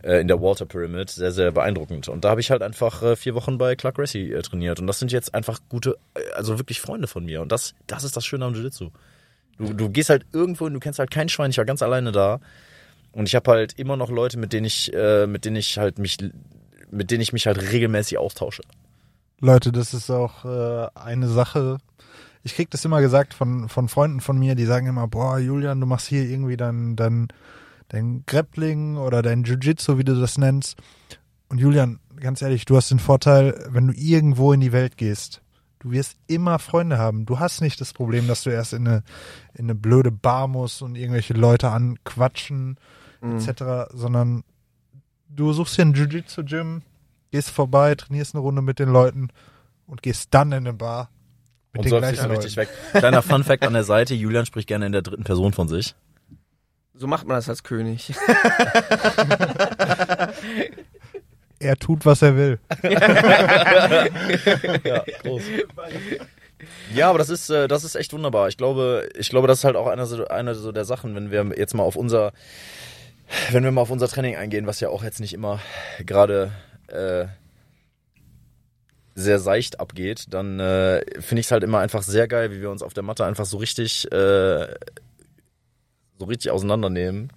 äh, 0.03 0.21
in 0.21 0.27
der 0.27 0.41
Walter 0.41 0.65
Pyramid. 0.65 1.09
Sehr, 1.09 1.31
sehr 1.31 1.51
beeindruckend. 1.51 2.09
Und 2.09 2.25
da 2.25 2.29
habe 2.29 2.41
ich 2.41 2.51
halt 2.51 2.61
einfach 2.61 3.03
äh, 3.03 3.15
vier 3.15 3.35
Wochen 3.35 3.57
bei 3.57 3.75
Clark 3.75 3.95
Gracie 3.95 4.31
äh, 4.31 4.41
trainiert 4.41 4.79
und 4.79 4.87
das 4.87 4.99
sind 4.99 5.11
jetzt 5.11 5.33
einfach 5.33 5.59
gute, 5.69 5.97
äh, 6.15 6.21
also 6.33 6.57
wirklich 6.57 6.81
Freunde 6.81 7.07
von 7.07 7.25
mir 7.25 7.41
und 7.41 7.51
das, 7.51 7.75
das 7.87 8.03
ist 8.03 8.15
das 8.17 8.25
Schöne 8.25 8.45
am 8.45 8.53
Jiu-Jitsu. 8.53 8.89
Du, 9.57 9.73
du 9.73 9.89
gehst 9.89 10.09
halt 10.09 10.25
irgendwo 10.31 10.65
und 10.65 10.73
du 10.73 10.79
kennst 10.79 10.99
halt 10.99 11.11
kein 11.11 11.27
Schwein, 11.27 11.51
ich 11.51 11.57
war 11.57 11.65
ganz 11.65 11.81
alleine 11.81 12.11
da. 12.11 12.39
Und 13.11 13.27
ich 13.27 13.35
habe 13.35 13.51
halt 13.51 13.73
immer 13.73 13.97
noch 13.97 14.09
Leute, 14.09 14.37
mit 14.37 14.53
denen 14.53 14.65
ich, 14.65 14.93
äh, 14.93 15.27
mit 15.27 15.43
denen 15.43 15.57
ich 15.57 15.77
halt 15.77 15.99
mich, 15.99 16.17
mit 16.91 17.11
denen 17.11 17.21
ich 17.21 17.33
mich 17.33 17.47
halt 17.47 17.61
regelmäßig 17.71 18.17
austausche. 18.17 18.63
Leute, 19.39 19.71
das 19.71 19.93
ist 19.93 20.09
auch 20.09 20.45
äh, 20.45 20.87
eine 20.95 21.27
Sache. 21.27 21.77
Ich 22.43 22.55
krieg 22.55 22.69
das 22.71 22.85
immer 22.85 23.01
gesagt 23.01 23.33
von, 23.33 23.69
von 23.69 23.87
Freunden 23.87 24.21
von 24.21 24.37
mir, 24.37 24.55
die 24.55 24.65
sagen 24.65 24.87
immer, 24.87 25.07
boah, 25.07 25.39
Julian, 25.39 25.79
du 25.79 25.85
machst 25.85 26.07
hier 26.07 26.23
irgendwie 26.23 26.57
dein, 26.57 26.95
dein, 26.95 27.27
dein 27.89 28.23
Grappling 28.25 28.97
oder 28.97 29.21
dein 29.21 29.43
Jiu-Jitsu, 29.43 29.97
wie 29.97 30.03
du 30.03 30.19
das 30.19 30.37
nennst. 30.37 30.77
Und 31.49 31.57
Julian, 31.59 31.99
ganz 32.19 32.41
ehrlich, 32.41 32.65
du 32.65 32.75
hast 32.75 32.91
den 32.91 32.99
Vorteil, 32.99 33.65
wenn 33.69 33.87
du 33.87 33.93
irgendwo 33.93 34.53
in 34.53 34.59
die 34.61 34.71
Welt 34.71 34.97
gehst, 34.97 35.41
Du 35.81 35.91
wirst 35.91 36.17
immer 36.27 36.59
Freunde 36.59 36.97
haben. 36.97 37.25
Du 37.25 37.39
hast 37.39 37.61
nicht 37.61 37.79
das 37.79 37.93
Problem, 37.93 38.27
dass 38.27 38.43
du 38.43 38.49
erst 38.49 38.73
in 38.73 38.85
eine, 38.85 39.03
in 39.53 39.63
eine 39.65 39.75
blöde 39.75 40.11
Bar 40.11 40.49
musst 40.49 40.81
und 40.81 40.95
irgendwelche 40.95 41.33
Leute 41.33 41.69
anquatschen, 41.69 42.77
Mhm. 43.21 43.37
etc., 43.37 43.89
sondern 43.93 44.43
du 45.29 45.53
suchst 45.53 45.77
dir 45.77 45.83
ein 45.83 45.93
Jiu-Jitsu-Gym, 45.93 46.81
gehst 47.31 47.49
vorbei, 47.51 47.95
trainierst 47.95 48.35
eine 48.35 48.41
Runde 48.41 48.61
mit 48.61 48.79
den 48.79 48.89
Leuten 48.89 49.29
und 49.87 50.01
gehst 50.01 50.33
dann 50.33 50.51
in 50.51 50.57
eine 50.59 50.73
Bar 50.73 51.09
mit 51.73 51.79
Und 51.85 51.91
den 51.91 51.97
gleichen 51.99 52.21
Leuten. 52.23 52.31
richtig 52.41 52.57
weg. 52.57 52.69
Kleiner 52.93 53.21
Fun-Fact 53.21 53.63
an 53.65 53.73
der 53.73 53.83
Seite, 53.83 54.13
Julian 54.15 54.45
spricht 54.45 54.67
gerne 54.67 54.85
in 54.87 54.91
der 54.91 55.01
dritten 55.03 55.23
Person 55.23 55.53
von 55.53 55.67
sich. 55.67 55.95
So 56.93 57.07
macht 57.07 57.25
man 57.27 57.35
das 57.37 57.47
als 57.49 57.63
König. 57.63 58.13
Er 61.61 61.75
tut, 61.75 62.05
was 62.05 62.21
er 62.21 62.37
will. 62.37 62.57
Ja, 64.85 65.03
groß. 65.23 65.41
Ja, 66.93 67.09
aber 67.09 67.19
das 67.19 67.29
ist, 67.29 67.49
äh, 67.49 67.67
das 67.67 67.83
ist 67.83 67.95
echt 67.95 68.13
wunderbar. 68.13 68.47
Ich 68.47 68.55
glaube, 68.57 69.09
ich 69.17 69.29
glaube, 69.29 69.47
das 69.47 69.59
ist 69.59 69.63
halt 69.65 69.75
auch 69.75 69.87
eine, 69.87 70.05
so- 70.05 70.25
eine 70.27 70.55
so 70.55 70.71
der 70.71 70.85
Sachen, 70.85 71.15
wenn 71.15 71.31
wir 71.31 71.57
jetzt 71.57 71.73
mal 71.73 71.83
auf 71.83 71.95
unser, 71.97 72.31
wenn 73.51 73.63
wir 73.63 73.71
mal 73.71 73.81
auf 73.81 73.91
unser 73.91 74.07
Training 74.07 74.35
eingehen, 74.35 74.67
was 74.67 74.79
ja 74.79 74.89
auch 74.89 75.03
jetzt 75.03 75.19
nicht 75.19 75.33
immer 75.33 75.59
gerade 76.05 76.51
äh, 76.87 77.25
sehr 79.15 79.39
seicht 79.39 79.79
abgeht, 79.79 80.25
dann 80.29 80.59
äh, 80.59 81.01
finde 81.21 81.41
ich 81.41 81.47
es 81.47 81.51
halt 81.51 81.63
immer 81.63 81.79
einfach 81.79 82.03
sehr 82.03 82.27
geil, 82.27 82.51
wie 82.51 82.61
wir 82.61 82.69
uns 82.71 82.81
auf 82.83 82.93
der 82.93 83.03
Matte 83.03 83.25
einfach 83.25 83.45
so 83.45 83.57
richtig, 83.57 84.09
äh, 84.11 84.67
so 86.17 86.25
richtig 86.25 86.51
auseinandernehmen 86.51 87.31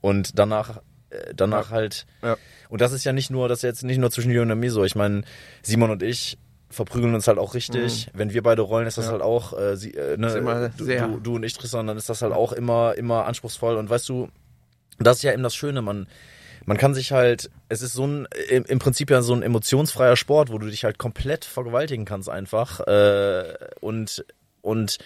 und 0.00 0.38
danach, 0.38 0.78
äh, 1.10 1.32
danach 1.34 1.70
halt. 1.70 2.06
Ja. 2.22 2.36
Und 2.68 2.80
das 2.80 2.92
ist 2.92 3.04
ja 3.04 3.12
nicht 3.12 3.30
nur, 3.30 3.48
das 3.48 3.58
ist 3.60 3.62
jetzt 3.62 3.84
nicht 3.84 3.98
nur 3.98 4.10
zwischen 4.10 4.30
Julian 4.30 4.50
und 4.50 4.58
mir 4.60 4.70
so. 4.72 4.84
Ich 4.84 4.94
meine, 4.96 5.22
Simon 5.62 5.90
und 5.90 6.02
ich 6.02 6.38
verprügeln 6.70 7.14
uns 7.14 7.26
halt 7.28 7.38
auch 7.38 7.54
richtig. 7.54 8.10
Wenn 8.12 8.32
wir 8.32 8.42
beide 8.42 8.60
rollen, 8.62 8.86
ist 8.86 8.98
das 8.98 9.06
Ja. 9.06 9.12
halt 9.12 9.22
auch, 9.22 9.58
äh, 9.58 9.76
sie, 9.76 9.94
äh, 9.94 10.16
ne, 10.18 10.26
Ist 10.26 10.34
immer 10.34 10.68
du, 10.68 10.84
sehr. 10.84 11.06
du, 11.08 11.18
du 11.20 11.36
und 11.36 11.44
ich, 11.44 11.54
Tristan, 11.54 11.86
dann 11.86 11.96
ist 11.96 12.08
das 12.10 12.20
halt 12.20 12.34
auch 12.34 12.52
immer, 12.52 12.94
immer 12.96 13.24
anspruchsvoll. 13.26 13.76
Und 13.76 13.88
weißt 13.88 14.06
du, 14.08 14.28
das 14.98 15.18
ist 15.18 15.22
ja 15.22 15.32
eben 15.32 15.42
das 15.42 15.54
Schöne, 15.54 15.82
man, 15.82 16.06
man 16.66 16.76
kann 16.76 16.94
sich 16.94 17.12
halt, 17.12 17.50
es 17.68 17.82
ist 17.82 17.92
so 17.92 18.06
ein, 18.06 18.28
im, 18.50 18.78
Prinzip 18.78 19.10
ja 19.10 19.22
so 19.22 19.34
ein 19.34 19.42
emotionsfreier 19.42 20.16
Sport, 20.16 20.50
wo 20.50 20.58
du 20.58 20.68
dich 20.68 20.84
halt 20.84 20.98
komplett 20.98 21.44
vergewaltigen 21.44 22.04
kannst 22.04 22.28
einfach. 22.28 22.80
Äh, 22.80 23.54
und, 23.80 24.24
und, 24.60 24.98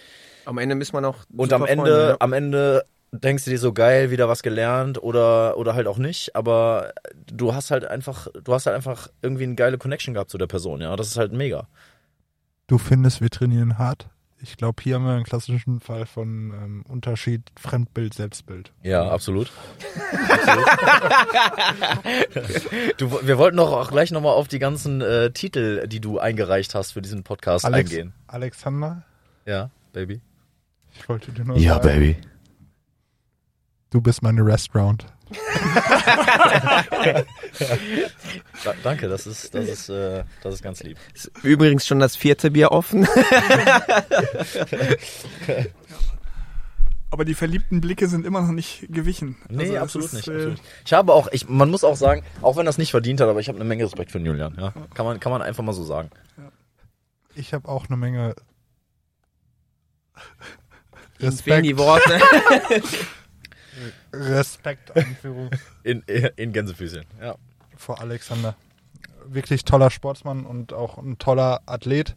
Am 0.45 0.59
Ende 0.59 0.77
ist 0.77 0.93
man 0.93 1.05
auch 1.05 1.19
und 1.37 1.53
am 1.53 1.65
Ende, 1.65 1.85
Freunde, 1.85 2.09
ja. 2.09 2.17
am 2.19 2.33
Ende 2.33 2.85
denkst 3.13 3.45
du 3.45 3.51
dir 3.51 3.59
so 3.59 3.73
geil, 3.73 4.11
wieder 4.11 4.29
was 4.29 4.43
gelernt 4.43 5.03
oder, 5.03 5.57
oder 5.59 5.75
halt 5.75 5.87
auch 5.87 5.99
nicht, 5.99 6.35
aber 6.35 6.93
du 7.27 7.55
hast 7.55 7.71
halt 7.71 7.85
einfach, 7.85 8.29
du 8.43 8.55
hast 8.55 8.67
halt 8.67 8.75
einfach 8.75 9.09
irgendwie 9.21 9.45
eine 9.45 9.55
geile 9.55 9.79
Connection 9.79 10.15
gehabt 10.15 10.31
zu 10.31 10.39
der 10.39 10.47
Person, 10.47 10.81
ja. 10.81 10.97
Das 10.97 11.09
ist 11.09 11.19
halt 11.19 11.33
mega. 11.33 11.69
Du 12.67 12.79
findest, 12.79 13.21
wir 13.21 13.29
trainieren 13.29 13.79
hart. 13.79 14.09
Ich 14.45 14.57
glaube, 14.57 14.83
hier 14.83 14.97
haben 14.97 15.05
wir 15.05 15.13
einen 15.13 15.23
klassischen 15.25 15.79
Fall 15.81 16.05
von 16.05 16.53
ähm, 16.53 16.85
Unterschied 16.89 17.43
Fremdbild, 17.57 18.13
Selbstbild. 18.13 18.73
Ja, 18.83 19.09
absolut. 19.09 19.53
absolut. 20.29 20.67
du, 22.99 23.27
wir 23.27 23.39
wollten 23.39 23.57
doch 23.57 23.71
auch 23.73 23.91
gleich 23.91 24.11
nochmal 24.11 24.33
auf 24.35 24.49
die 24.49 24.59
ganzen 24.59 25.01
äh, 25.01 25.31
Titel, 25.31 25.87
die 25.87 26.01
du 26.01 26.19
eingereicht 26.19 26.75
hast 26.75 26.93
für 26.93 27.03
diesen 27.03 27.23
Podcast 27.23 27.65
Alex, 27.65 27.91
eingehen. 27.91 28.13
Alexander, 28.27 29.03
Ja, 29.47 29.71
Baby. 29.93 30.21
ich 30.97 31.09
wollte 31.09 31.31
dir 31.33 31.45
nur 31.45 31.61
sagen, 31.61 31.83
Baby. 31.87 32.17
du 33.91 34.01
bist 34.01 34.23
meine 34.23 34.45
Restaurant. 34.45 35.07
Da, 38.65 38.75
danke, 38.83 39.09
das 39.09 39.27
ist, 39.27 39.55
das 39.55 39.69
ist, 39.69 39.89
äh, 39.89 40.25
das 40.43 40.55
ist 40.55 40.63
ganz 40.63 40.83
lieb. 40.83 40.97
Ist 41.15 41.31
Übrigens 41.43 41.87
schon 41.87 41.99
das 42.01 42.17
vierte 42.17 42.51
Bier 42.51 42.73
offen. 42.73 43.07
Aber 47.11 47.25
die 47.27 47.35
verliebten 47.35 47.81
Blicke 47.83 48.09
sind 48.09 48.25
immer 48.25 48.41
noch 48.41 48.53
nicht 48.53 48.87
gewichen. 48.91 49.37
Nee, 49.51 49.77
Also 49.77 50.01
absolut 50.01 50.07
ist, 50.07 50.13
nicht. 50.15 50.29
äh, 50.29 50.33
Absolut. 50.33 50.61
Ich 50.87 50.93
habe 50.95 51.13
auch, 51.13 51.29
ich, 51.31 51.47
man 51.49 51.71
muss 51.71 51.85
auch 51.85 51.97
sagen, 51.97 52.25
auch 52.41 52.57
wenn 52.57 52.65
das 52.65 52.79
nicht 52.79 52.91
verdient 52.91 53.21
hat, 53.21 53.29
aber 53.29 53.41
ich 53.41 53.49
habe 53.49 53.57
eine 53.59 53.67
Menge 53.67 53.85
Respekt 53.85 54.11
für 54.11 54.19
den 54.19 54.27
Julian. 54.27 54.57
Ja? 54.59 54.73
Kann, 54.95 55.05
man, 55.05 55.21
kann 55.21 55.31
man 55.31 55.43
einfach 55.43 55.63
mal 55.63 55.75
so 55.75 55.85
sagen. 55.85 56.11
Ich 57.35 57.53
habe 57.53 57.69
auch 57.69 57.87
eine 57.89 57.97
Menge 57.99 58.35
Ihnen 61.19 61.33
fehlen 61.33 61.63
die 61.63 61.77
Worte. 61.79 62.21
Respekt 64.13 64.97
Anführung, 64.97 65.51
In, 65.83 66.03
in 66.03 66.53
Gänsefüßchen. 66.53 67.05
Ja. 67.21 67.37
vor 67.77 68.01
Alexander. 68.01 68.55
Wirklich 69.27 69.65
toller 69.65 69.91
Sportsmann 69.91 70.45
und 70.45 70.73
auch 70.73 70.99
ein 70.99 71.19
toller 71.19 71.61
Athlet. 71.67 72.17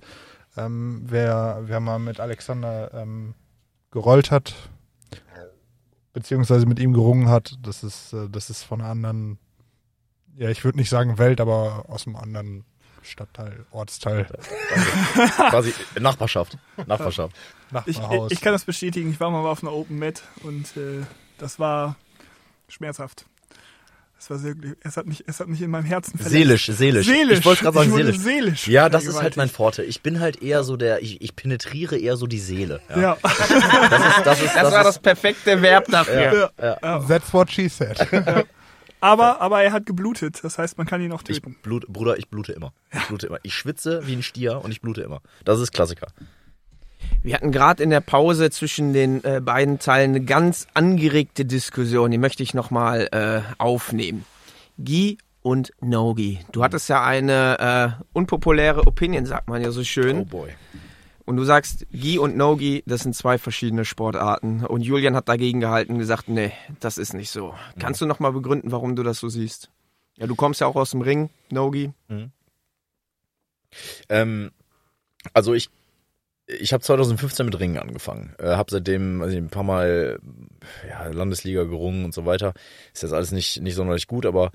Ähm, 0.57 1.03
wer, 1.05 1.62
wer 1.65 1.79
mal 1.79 2.00
mit 2.00 2.19
Alexander 2.19 2.93
ähm, 2.93 3.36
gerollt 3.91 4.31
hat, 4.31 4.55
beziehungsweise 6.13 6.65
mit 6.65 6.79
ihm 6.79 6.93
gerungen 6.93 7.29
hat, 7.29 7.57
das 7.62 7.84
ist, 7.84 8.13
äh, 8.13 8.29
das 8.29 8.50
ist 8.50 8.63
von 8.63 8.81
einer 8.81 8.89
anderen, 8.89 9.38
ja, 10.38 10.50
ich 10.50 10.63
würde 10.63 10.77
nicht 10.77 10.89
sagen 10.89 11.17
Welt, 11.17 11.41
aber 11.41 11.86
aus 11.89 12.07
einem 12.07 12.15
anderen 12.15 12.65
Stadtteil, 13.03 13.65
Ortsteil, 13.72 14.25
Quasi 15.50 15.74
Nachbarschaft. 16.00 16.57
Nachbarschaft. 16.88 17.36
ich, 17.86 18.00
ich 18.29 18.41
kann 18.41 18.53
das 18.53 18.65
bestätigen. 18.65 19.12
Ich 19.12 19.19
war 19.19 19.29
mal 19.29 19.45
auf 19.48 19.62
einer 19.62 19.74
Open 19.74 20.00
Mat 20.00 20.24
und 20.41 20.75
äh, 20.77 21.03
das 21.38 21.60
war 21.60 21.96
schmerzhaft. 22.68 23.25
Es 24.18 24.30
war 24.30 24.39
sehr, 24.39 24.56
es 24.82 24.98
hat 24.98 25.06
mich, 25.06 25.24
es 25.27 25.39
hat 25.39 25.48
mich 25.48 25.62
in 25.62 25.70
meinem 25.70 25.84
Herzen 25.86 26.18
verletzt. 26.18 26.32
Seelisch, 26.32 26.65
seelisch. 26.68 27.06
Seelisch. 27.06 27.39
Ich 27.39 27.46
wollte 27.46 27.63
gerade 27.63 27.77
sagen 27.77 27.89
Ich 27.89 27.96
seelisch. 27.96 28.18
seelisch 28.20 28.68
Ja, 28.68 28.89
das 28.89 29.06
ist 29.06 29.22
halt 29.22 29.38
mein 29.38 29.50
Forte. 29.50 29.84
Ich 29.84 30.01
bin 30.01 30.20
halt 30.20 30.42
eher 30.42 30.63
so 30.63 30.77
der, 30.77 31.04
ich, 31.04 31.22
ich 31.22 31.36
penetriere 31.36 31.98
eher 31.98 32.15
so 32.18 32.25
die 32.25 32.39
Seele. 32.39 32.82
Ja. 32.89 33.00
Ja. 33.01 33.18
Das 33.22 33.39
ist, 33.50 34.25
das 34.25 34.42
ist, 34.42 34.56
Das 34.56 34.72
war 34.72 34.84
das 34.84 35.00
perfekte 35.00 35.62
Verb 35.62 35.86
dafür. 35.89 36.51
ja. 36.60 36.77
ja. 36.82 37.00
That's 37.01 37.32
what 37.34 37.51
she 37.51 37.68
said. 37.68 38.00
Aber, 39.01 39.42
aber 39.42 39.62
er 39.62 39.72
hat 39.74 39.86
geblutet. 39.86 40.44
Das 40.44 40.58
heißt, 40.58 40.77
man 40.80 40.88
kann 40.88 41.01
ihn 41.01 41.12
auch 41.12 41.22
ich 41.27 41.42
töten. 41.42 41.58
blut, 41.62 41.86
Bruder, 41.88 42.18
ich 42.18 42.30
blute 42.30 42.54
immer. 42.54 42.74
Ich 42.94 43.04
blute 43.08 43.27
immer. 43.27 43.38
Ich 43.44 43.54
schwitze 43.54 44.01
wie 44.08 44.13
ein 44.15 44.24
Stier 44.24 44.62
und 44.63 44.72
ich 44.72 44.82
blute 44.82 45.01
immer. 45.01 45.22
Das 45.44 45.60
ist 45.60 45.72
Klassiker. 45.74 46.08
Wir 47.25 47.34
hatten 47.34 47.51
gerade 47.51 47.82
in 47.82 47.89
der 47.89 48.01
Pause 48.01 48.51
zwischen 48.51 48.94
den 48.94 49.24
äh, 49.24 49.41
beiden 49.41 49.79
Teilen 49.79 50.12
eine 50.12 50.24
ganz 50.24 50.67
angeregte 50.75 51.44
Diskussion, 51.44 52.12
die 52.12 52.20
möchte 52.20 52.44
ich 52.44 52.53
nochmal 52.53 53.10
äh, 53.12 53.41
aufnehmen. 53.58 54.25
Gi 54.77 55.17
und 55.41 55.72
No-Gi. 55.82 56.41
Du 56.51 56.63
hattest 56.63 56.88
ja 56.88 57.03
eine 57.03 57.98
äh, 57.98 58.03
unpopuläre 58.13 58.86
Opinion, 58.86 59.25
sagt 59.25 59.50
man 59.50 59.60
ja 59.63 59.72
so 59.72 59.84
schön. 59.84 60.20
Oh 60.20 60.25
boy. 60.25 60.50
Und 61.25 61.38
du 61.38 61.44
sagst, 61.46 61.88
Gi 61.91 62.20
und 62.20 62.38
No-Gi, 62.38 62.84
das 62.86 63.01
sind 63.01 63.15
zwei 63.15 63.39
verschiedene 63.39 63.86
Sportarten. 63.86 64.63
Und 64.63 64.82
Julian 64.82 65.15
hat 65.15 65.27
dagegen 65.27 65.62
gehalten 65.62 65.94
und 65.94 65.98
gesagt, 65.98 66.29
nee, 66.29 66.51
das 66.79 67.00
ist 67.00 67.15
nicht 67.15 67.32
so. 67.32 67.55
Kannst 67.79 68.01
du 68.01 68.05
nochmal 68.05 68.34
begründen, 68.34 68.72
warum 68.72 68.96
du 68.96 69.01
das 69.01 69.17
so 69.17 69.29
siehst? 69.29 69.72
Ja, 70.17 70.27
du 70.27 70.36
kommst 70.36 70.62
ja 70.62 70.67
auch 70.67 70.75
aus 70.75 70.91
dem 70.91 71.01
Ring, 71.01 71.32
No-Gi. 71.50 71.91
Ähm, 74.10 74.51
also 75.34 75.55
ich, 75.55 75.72
ich 76.47 76.73
habe 76.73 76.83
2015 76.83 77.45
mit 77.45 77.59
Ringen 77.59 77.77
angefangen. 77.77 78.35
Äh, 78.37 78.49
habe 78.49 78.69
seitdem 78.69 79.21
also 79.21 79.35
ein 79.35 79.49
paar 79.49 79.63
Mal 79.63 80.19
ja, 80.87 81.07
Landesliga 81.07 81.63
gerungen 81.63 82.05
und 82.05 82.13
so 82.13 82.25
weiter. 82.25 82.53
Ist 82.93 83.03
jetzt 83.03 83.13
alles 83.13 83.31
nicht, 83.31 83.61
nicht 83.61 83.75
sonderlich 83.75 84.07
gut, 84.07 84.25
aber 84.25 84.51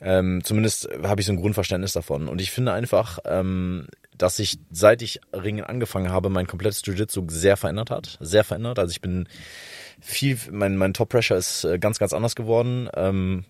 ähm, 0.00 0.42
zumindest 0.42 0.88
habe 1.02 1.20
ich 1.20 1.26
so 1.26 1.32
ein 1.32 1.40
Grundverständnis 1.40 1.92
davon. 1.92 2.28
Und 2.28 2.40
ich 2.40 2.50
finde 2.50 2.72
einfach, 2.72 3.20
ähm, 3.24 3.86
dass 4.16 4.36
sich, 4.36 4.58
seit 4.70 5.02
ich 5.02 5.20
Ringen 5.32 5.64
angefangen 5.64 6.10
habe, 6.10 6.28
mein 6.28 6.46
komplettes 6.48 6.82
Jiu-Jitsu 6.84 7.26
sehr 7.28 7.56
verändert 7.56 7.90
hat. 7.90 8.18
Sehr 8.20 8.42
verändert. 8.44 8.78
Also 8.78 8.90
ich 8.90 9.00
bin 9.00 9.28
viel, 10.00 10.38
mein, 10.50 10.76
mein 10.76 10.94
Top-Pressure 10.94 11.36
ist 11.36 11.64
äh, 11.64 11.78
ganz, 11.78 11.98
ganz 11.98 12.12
anders 12.12 12.34
geworden. 12.34 12.88
Ähm, 12.94 13.44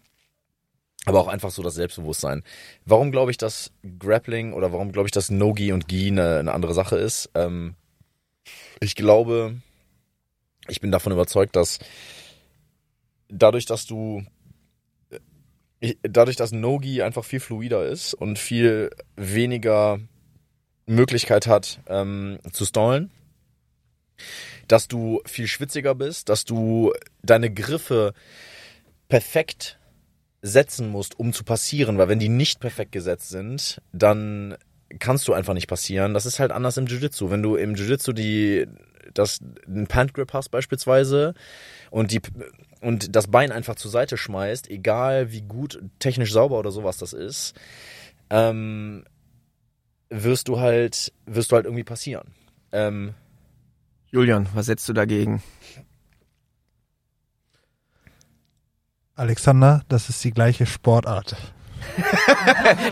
aber 1.08 1.20
auch 1.20 1.28
einfach 1.28 1.50
so 1.50 1.62
das 1.62 1.74
Selbstbewusstsein. 1.74 2.42
Warum 2.84 3.10
glaube 3.10 3.30
ich, 3.30 3.38
dass 3.38 3.72
Grappling 3.98 4.52
oder 4.52 4.72
warum 4.72 4.92
glaube 4.92 5.08
ich, 5.08 5.12
dass 5.12 5.30
No-Gi 5.30 5.72
und 5.72 5.88
Gi 5.88 6.08
eine, 6.08 6.38
eine 6.38 6.52
andere 6.52 6.74
Sache 6.74 6.96
ist? 6.96 7.30
Ähm, 7.34 7.74
ich 8.78 8.94
glaube, 8.94 9.56
ich 10.68 10.82
bin 10.82 10.92
davon 10.92 11.12
überzeugt, 11.12 11.56
dass 11.56 11.78
dadurch, 13.28 13.64
dass 13.64 13.86
du 13.86 14.22
ich, 15.80 15.96
dadurch, 16.02 16.36
dass 16.36 16.52
No-Gi 16.52 17.00
einfach 17.00 17.24
viel 17.24 17.40
fluider 17.40 17.86
ist 17.86 18.12
und 18.12 18.38
viel 18.38 18.90
weniger 19.16 20.00
Möglichkeit 20.84 21.46
hat 21.46 21.80
ähm, 21.86 22.38
zu 22.52 22.66
stallen, 22.66 23.10
dass 24.66 24.88
du 24.88 25.22
viel 25.24 25.46
schwitziger 25.46 25.94
bist, 25.94 26.28
dass 26.28 26.44
du 26.44 26.92
deine 27.22 27.50
Griffe 27.50 28.12
perfekt 29.08 29.77
setzen 30.42 30.88
musst, 30.90 31.18
um 31.18 31.32
zu 31.32 31.44
passieren, 31.44 31.98
weil 31.98 32.08
wenn 32.08 32.18
die 32.18 32.28
nicht 32.28 32.60
perfekt 32.60 32.92
gesetzt 32.92 33.30
sind, 33.30 33.80
dann 33.92 34.56
kannst 34.98 35.28
du 35.28 35.32
einfach 35.32 35.54
nicht 35.54 35.68
passieren. 35.68 36.14
Das 36.14 36.26
ist 36.26 36.38
halt 36.38 36.52
anders 36.52 36.76
im 36.76 36.86
Jiu-Jitsu. 36.86 37.30
Wenn 37.30 37.42
du 37.42 37.56
im 37.56 37.74
Jiu-Jitsu 37.74 38.12
die 38.12 38.66
das 39.14 39.40
einen 39.66 39.86
Pant-Grip 39.86 40.32
hast 40.32 40.50
beispielsweise 40.50 41.34
und 41.90 42.12
die 42.12 42.20
und 42.80 43.16
das 43.16 43.28
Bein 43.28 43.50
einfach 43.50 43.74
zur 43.74 43.90
Seite 43.90 44.16
schmeißt, 44.16 44.70
egal 44.70 45.32
wie 45.32 45.42
gut 45.42 45.82
technisch 45.98 46.32
sauber 46.32 46.58
oder 46.58 46.70
sowas 46.70 46.98
das 46.98 47.12
ist, 47.12 47.54
ähm, 48.30 49.04
wirst 50.10 50.48
du 50.48 50.60
halt, 50.60 51.12
wirst 51.26 51.50
du 51.50 51.56
halt 51.56 51.66
irgendwie 51.66 51.84
passieren. 51.84 52.28
Ähm, 52.70 53.14
Julian, 54.10 54.48
was 54.54 54.66
setzt 54.66 54.88
du 54.88 54.92
dagegen? 54.92 55.42
Alexander, 59.18 59.82
das 59.88 60.08
ist 60.08 60.22
die 60.24 60.30
gleiche 60.32 60.66
Sportart. 60.66 61.36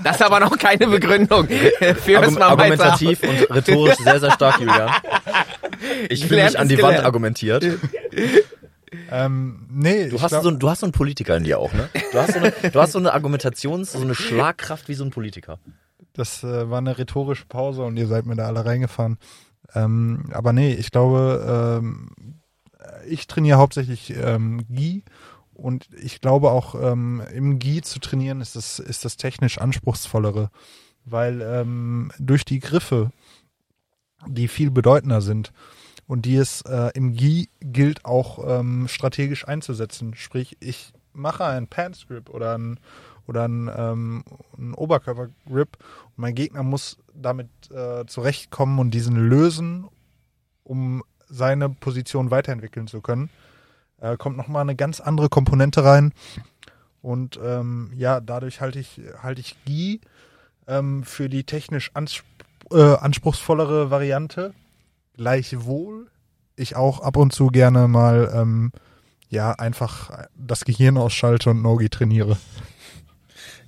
Das 0.02 0.16
ist 0.16 0.22
aber 0.22 0.40
noch 0.40 0.56
keine 0.58 0.86
Begründung. 0.86 1.48
Mal 1.48 1.96
weiter. 2.06 2.46
argumentativ 2.46 3.22
und 3.22 3.50
rhetorisch 3.54 3.96
sehr, 3.96 4.20
sehr 4.20 4.30
stark, 4.30 4.58
Julian. 4.60 4.90
Ich 6.08 6.26
fühle 6.26 6.44
mich 6.44 6.58
an 6.58 6.68
die 6.68 6.76
Wand 6.76 6.86
gelernt. 6.90 7.04
argumentiert. 7.04 7.64
Ähm, 9.10 9.66
nee, 9.70 10.08
Du 10.08 10.20
hast, 10.20 10.30
glaub- 10.30 10.42
so, 10.44 10.50
du 10.52 10.68
hast 10.70 10.80
so 10.80 10.86
einen 10.86 10.92
Politiker 10.92 11.36
in 11.36 11.44
dir 11.44 11.58
auch, 11.58 11.72
ne? 11.72 11.88
Du 12.12 12.18
hast 12.18 12.32
so 12.34 12.38
eine, 12.38 12.52
du 12.52 12.80
hast 12.80 12.92
so 12.92 12.98
eine 12.98 13.12
Argumentations-, 13.14 13.92
so 13.92 14.00
eine 14.00 14.14
Schlagkraft 14.14 14.88
wie 14.88 14.94
so 14.94 15.04
ein 15.04 15.10
Politiker. 15.10 15.58
Das 16.12 16.42
äh, 16.44 16.70
war 16.70 16.78
eine 16.78 16.96
rhetorische 16.96 17.44
Pause 17.46 17.82
und 17.82 17.96
ihr 17.96 18.06
seid 18.06 18.24
mir 18.26 18.36
da 18.36 18.46
alle 18.46 18.64
reingefahren. 18.64 19.18
Ähm, 19.74 20.30
aber 20.32 20.52
nee, 20.52 20.72
ich 20.72 20.90
glaube, 20.90 21.82
ähm, 21.84 22.10
ich 23.06 23.26
trainiere 23.26 23.58
hauptsächlich 23.58 24.14
ähm, 24.16 24.64
Gi 24.70 25.04
und 25.56 25.88
ich 26.00 26.20
glaube 26.20 26.50
auch 26.50 26.74
ähm, 26.74 27.22
im 27.32 27.58
Gi 27.58 27.80
zu 27.80 27.98
trainieren 27.98 28.40
ist 28.40 28.56
das, 28.56 28.78
ist 28.78 29.04
das 29.04 29.16
technisch 29.16 29.58
anspruchsvollere, 29.58 30.50
weil 31.04 31.40
ähm, 31.40 32.12
durch 32.18 32.44
die 32.44 32.60
Griffe, 32.60 33.10
die 34.26 34.48
viel 34.48 34.70
bedeutender 34.70 35.22
sind 35.22 35.52
und 36.06 36.26
die 36.26 36.36
es 36.36 36.60
äh, 36.62 36.90
im 36.94 37.14
Gi 37.14 37.48
gilt 37.60 38.04
auch 38.04 38.60
ähm, 38.60 38.86
strategisch 38.86 39.48
einzusetzen. 39.48 40.14
Sprich, 40.14 40.56
ich 40.60 40.92
mache 41.14 41.44
einen 41.44 41.68
Pants 41.68 42.06
Grip 42.06 42.28
oder 42.28 42.54
einen 42.54 42.78
oder 43.26 43.44
einen, 43.44 43.70
ähm, 43.74 44.24
einen 44.56 44.74
Oberkörpergrip 44.74 45.78
und 45.78 46.18
mein 46.18 46.34
Gegner 46.34 46.62
muss 46.62 46.98
damit 47.14 47.48
äh, 47.70 48.04
zurechtkommen 48.06 48.78
und 48.78 48.92
diesen 48.92 49.16
lösen, 49.16 49.88
um 50.64 51.02
seine 51.28 51.70
Position 51.70 52.30
weiterentwickeln 52.30 52.86
zu 52.86 53.00
können. 53.00 53.30
Äh, 54.00 54.16
kommt 54.16 54.36
nochmal 54.36 54.62
eine 54.62 54.76
ganz 54.76 55.00
andere 55.00 55.28
Komponente 55.28 55.84
rein. 55.84 56.12
Und 57.02 57.38
ähm, 57.42 57.92
ja, 57.96 58.20
dadurch 58.20 58.60
halte 58.60 58.78
ich, 58.78 59.00
halte 59.22 59.40
ich 59.40 59.56
Gi 59.64 60.00
ähm, 60.66 61.04
für 61.04 61.28
die 61.28 61.44
technisch 61.44 61.90
ansp 61.94 62.24
äh, 62.72 62.96
anspruchsvollere 62.96 63.90
Variante. 63.90 64.52
Gleichwohl 65.16 66.10
ich 66.56 66.74
auch 66.74 67.00
ab 67.00 67.16
und 67.16 67.32
zu 67.32 67.46
gerne 67.48 67.86
mal 67.86 68.32
ähm, 68.34 68.72
ja 69.28 69.52
einfach 69.52 70.26
das 70.34 70.64
Gehirn 70.64 70.96
ausschalte 70.96 71.50
und 71.50 71.62
Nogi 71.62 71.88
trainiere. 71.88 72.36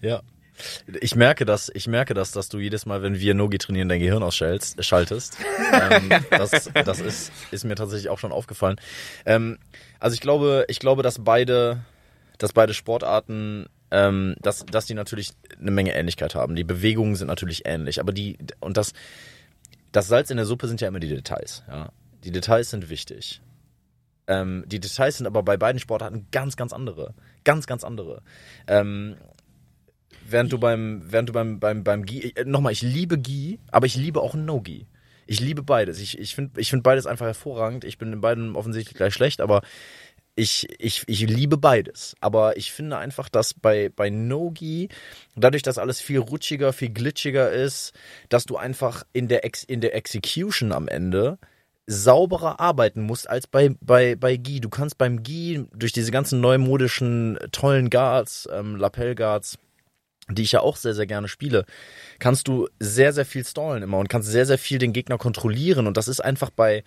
Ja. 0.01 0.21
Ich 1.01 1.15
merke 1.15 1.45
das, 1.45 1.71
ich 1.75 1.87
merke 1.87 2.15
das, 2.15 2.33
dass 2.33 2.49
du 2.49 2.59
jedes 2.59 2.87
Mal, 2.87 3.03
wenn 3.03 3.19
wir 3.19 3.35
Nogi 3.35 3.59
trainieren, 3.59 3.89
dein 3.89 4.01
Gehirn 4.01 4.23
ausschaltest, 4.23 4.85
schaltest. 4.85 5.37
ähm, 5.73 6.11
das 6.31 6.71
das 6.73 7.01
ist, 7.01 7.33
ist 7.51 7.65
mir 7.65 7.75
tatsächlich 7.75 8.09
auch 8.09 8.19
schon 8.19 8.33
aufgefallen. 8.33 8.77
Ähm, 9.27 9.59
also 10.01 10.15
ich 10.15 10.21
glaube, 10.21 10.65
ich 10.69 10.79
glaube, 10.79 11.03
dass 11.03 11.23
beide, 11.25 11.85
dass 12.39 12.53
beide 12.53 12.75
Sportarten, 12.75 13.67
ähm, 13.91 14.37
dass, 14.41 14.65
dass 14.67 14.87
die 14.87 14.95
natürlich 14.95 15.31
eine 15.61 15.71
Menge 15.71 15.95
Ähnlichkeit 15.95 16.35
haben. 16.35 16.57
Die 16.57 16.65
Bewegungen 16.65 17.17
sind 17.17 17.29
natürlich 17.29 17.67
ähnlich, 17.67 18.01
aber 18.01 18.13
die, 18.13 18.39
und 18.61 18.77
das, 18.77 18.93
das 19.93 20.09
Salz 20.09 20.31
in 20.31 20.37
der 20.37 20.47
Suppe 20.47 20.69
sind 20.69 20.81
ja 20.81 20.89
immer 20.89 21.01
die 21.01 21.09
Details, 21.09 21.65
ja. 21.69 21.91
Die 22.25 22.33
Details 22.33 22.71
sind 22.71 22.91
wichtig. 22.91 23.41
Ähm, 24.27 24.65
die 24.67 24.81
Details 24.81 25.17
sind 25.19 25.27
aber 25.27 25.43
bei 25.43 25.57
beiden 25.57 25.81
Sportarten 25.81 26.27
ganz, 26.31 26.57
ganz 26.57 26.73
andere. 26.73 27.15
Ganz, 27.45 27.67
ganz 27.67 27.83
andere. 27.83 28.23
Ähm, 28.67 29.17
während 30.31 30.53
du 30.53 30.59
beim, 30.59 31.03
während 31.05 31.29
du 31.29 31.33
beim, 31.33 31.59
beim, 31.61 31.85
beim 31.85 32.05
Gi, 32.05 32.33
äh, 32.35 32.45
nochmal, 32.45 32.73
ich 32.73 32.83
liebe 32.83 33.19
Gi, 33.19 33.59
aber 33.71 33.87
ich 33.87 33.97
liebe 33.97 34.21
auch 34.21 34.35
No-Gi. 34.35 34.87
Ich 35.27 35.41
liebe 35.41 35.63
beides. 35.63 36.01
Ich, 36.01 36.19
ich 36.19 36.35
finde 36.35 36.59
ich 36.61 36.71
find 36.71 36.83
beides 36.83 37.07
einfach 37.07 37.27
hervorragend. 37.27 37.85
Ich 37.85 37.99
bin 37.99 38.13
in 38.13 38.21
beiden 38.21 38.57
offensichtlich 38.57 38.97
gleich 38.97 39.13
schlecht, 39.13 39.43
aber 39.43 39.61
ich, 40.37 40.67
ich, 40.79 41.03
ich 41.07 41.21
liebe 41.27 41.59
beides. 41.59 42.15
Aber 42.21 42.57
ich 42.57 42.73
finde 42.73 42.97
einfach, 42.97 43.29
dass 43.29 43.53
bei, 43.53 43.91
bei 43.95 44.09
No-Gi, 44.09 44.89
dadurch, 45.37 45.63
dass 45.63 45.79
alles 45.79 46.01
viel 46.01 46.19
rutschiger, 46.19 46.73
viel 46.73 46.91
glitschiger 46.91 47.51
ist, 47.51 47.93
dass 48.29 48.47
du 48.47 48.57
einfach 48.57 49.05
in 49.13 49.29
der, 49.29 49.45
Ex, 49.45 49.65
in 49.65 49.81
der 49.81 49.95
Execution 49.95 50.73
am 50.73 50.89
Ende 50.89 51.39
sauberer 51.87 52.61
arbeiten 52.61 53.03
musst 53.03 53.29
als 53.29 53.47
bei, 53.47 53.75
bei, 53.81 54.15
bei 54.15 54.37
Gi. 54.37 54.61
Du 54.61 54.69
kannst 54.69 54.97
beim 54.97 55.23
Gi 55.23 55.67
durch 55.75 55.93
diese 55.93 56.13
ganzen 56.13 56.41
neumodischen, 56.41 57.39
tollen 57.51 57.91
Guards, 57.91 58.49
ähm, 58.53 58.77
Lapel-Guards, 58.77 59.59
die 60.31 60.43
ich 60.43 60.53
ja 60.53 60.61
auch 60.61 60.77
sehr, 60.77 60.95
sehr 60.95 61.07
gerne 61.07 61.29
spiele, 61.29 61.65
kannst 62.19 62.49
du 62.49 62.69
sehr, 62.79 63.13
sehr 63.13 63.25
viel 63.25 63.45
stallen 63.45 63.83
immer 63.83 63.99
und 63.99 64.09
kannst 64.09 64.29
sehr, 64.31 64.47
sehr 64.47 64.59
viel 64.59 64.79
den 64.79 64.93
Gegner 64.93 65.19
kontrollieren. 65.19 65.87
Und 65.87 65.97
das 65.97 66.09
ist 66.09 66.21
einfach 66.21 66.51
bei, 66.51 66.85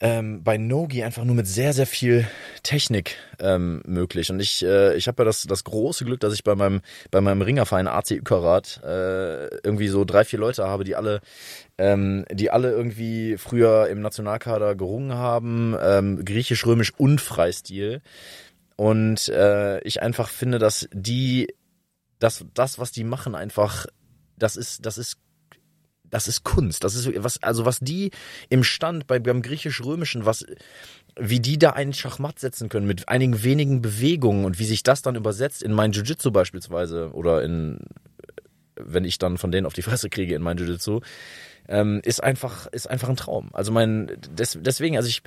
ähm, 0.00 0.42
bei 0.42 0.56
Nogi 0.56 1.02
einfach 1.02 1.24
nur 1.24 1.34
mit 1.34 1.46
sehr, 1.46 1.72
sehr 1.72 1.86
viel 1.86 2.26
Technik 2.62 3.16
ähm, 3.38 3.82
möglich. 3.84 4.30
Und 4.30 4.40
ich, 4.40 4.64
äh, 4.64 4.96
ich 4.96 5.08
habe 5.08 5.22
ja 5.22 5.24
das, 5.26 5.42
das 5.42 5.64
große 5.64 6.04
Glück, 6.04 6.20
dass 6.20 6.32
ich 6.32 6.42
bei 6.42 6.54
meinem, 6.54 6.80
bei 7.10 7.20
meinem 7.20 7.42
Ringerverein 7.42 7.86
AC 7.86 8.12
Ukarat 8.20 8.80
äh, 8.82 9.46
irgendwie 9.62 9.88
so 9.88 10.04
drei, 10.04 10.24
vier 10.24 10.38
Leute 10.38 10.66
habe, 10.66 10.84
die 10.84 10.96
alle, 10.96 11.20
ähm, 11.76 12.24
die 12.32 12.50
alle 12.50 12.70
irgendwie 12.70 13.36
früher 13.36 13.88
im 13.88 14.00
Nationalkader 14.00 14.74
gerungen 14.74 15.14
haben, 15.14 15.76
ähm, 15.82 16.24
griechisch, 16.24 16.64
römisch 16.64 16.92
und 16.96 17.20
Freistil. 17.20 18.00
Und 18.76 19.28
äh, 19.28 19.80
ich 19.82 20.00
einfach 20.00 20.30
finde, 20.30 20.58
dass 20.58 20.88
die, 20.94 21.48
das, 22.20 22.44
das, 22.54 22.78
was 22.78 22.92
die 22.92 23.04
machen, 23.04 23.34
einfach, 23.34 23.86
das 24.38 24.56
ist, 24.56 24.86
das 24.86 24.98
ist 24.98 25.18
das 26.10 26.26
ist 26.28 26.42
Kunst. 26.44 26.84
Das 26.84 26.94
ist 26.94 27.08
was, 27.22 27.42
also 27.42 27.64
was 27.64 27.78
die 27.78 28.10
im 28.48 28.64
Stand 28.64 29.06
bei, 29.06 29.18
beim 29.20 29.42
griechisch-römischen, 29.42 30.26
was, 30.26 30.44
wie 31.16 31.40
die 31.40 31.58
da 31.58 31.70
einen 31.70 31.92
Schachmatt 31.92 32.38
setzen 32.38 32.68
können 32.68 32.86
mit 32.86 33.08
einigen 33.08 33.42
wenigen 33.42 33.80
Bewegungen 33.80 34.44
und 34.44 34.58
wie 34.58 34.64
sich 34.64 34.82
das 34.82 35.02
dann 35.02 35.14
übersetzt 35.14 35.62
in 35.62 35.72
mein 35.72 35.92
Jiu-Jitsu 35.92 36.30
beispielsweise 36.32 37.12
oder 37.12 37.42
in, 37.42 37.78
wenn 38.76 39.04
ich 39.04 39.18
dann 39.18 39.38
von 39.38 39.52
denen 39.52 39.66
auf 39.66 39.72
die 39.72 39.82
Fresse 39.82 40.10
kriege 40.10 40.34
in 40.34 40.42
mein 40.42 40.58
Jiu-Jitsu, 40.58 41.00
ähm, 41.68 42.00
ist 42.04 42.22
einfach, 42.22 42.66
ist 42.66 42.90
einfach 42.90 43.08
ein 43.08 43.16
Traum. 43.16 43.50
Also 43.52 43.72
mein, 43.72 44.10
des, 44.30 44.58
deswegen, 44.60 44.96
also 44.96 45.08
ich, 45.08 45.22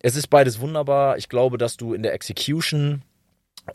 es 0.00 0.16
ist 0.16 0.28
beides 0.28 0.60
wunderbar. 0.60 1.18
Ich 1.18 1.28
glaube, 1.28 1.58
dass 1.58 1.76
du 1.76 1.94
in 1.94 2.02
der 2.02 2.14
Execution, 2.14 3.02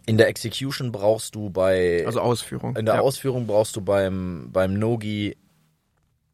in 0.05 0.17
der 0.17 0.27
Execution 0.27 0.91
brauchst 0.91 1.36
du 1.36 1.49
bei, 1.49 2.03
Also 2.05 2.21
Ausführung. 2.21 2.75
in 2.75 2.86
der 2.86 2.95
ja. 2.95 3.01
Ausführung 3.01 3.47
brauchst 3.47 3.75
du 3.75 3.81
beim, 3.81 4.49
beim 4.51 4.73
Nogi 4.73 5.36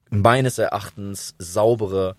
meines 0.09 0.57
Erachtens 0.57 1.35
saubere, 1.37 2.15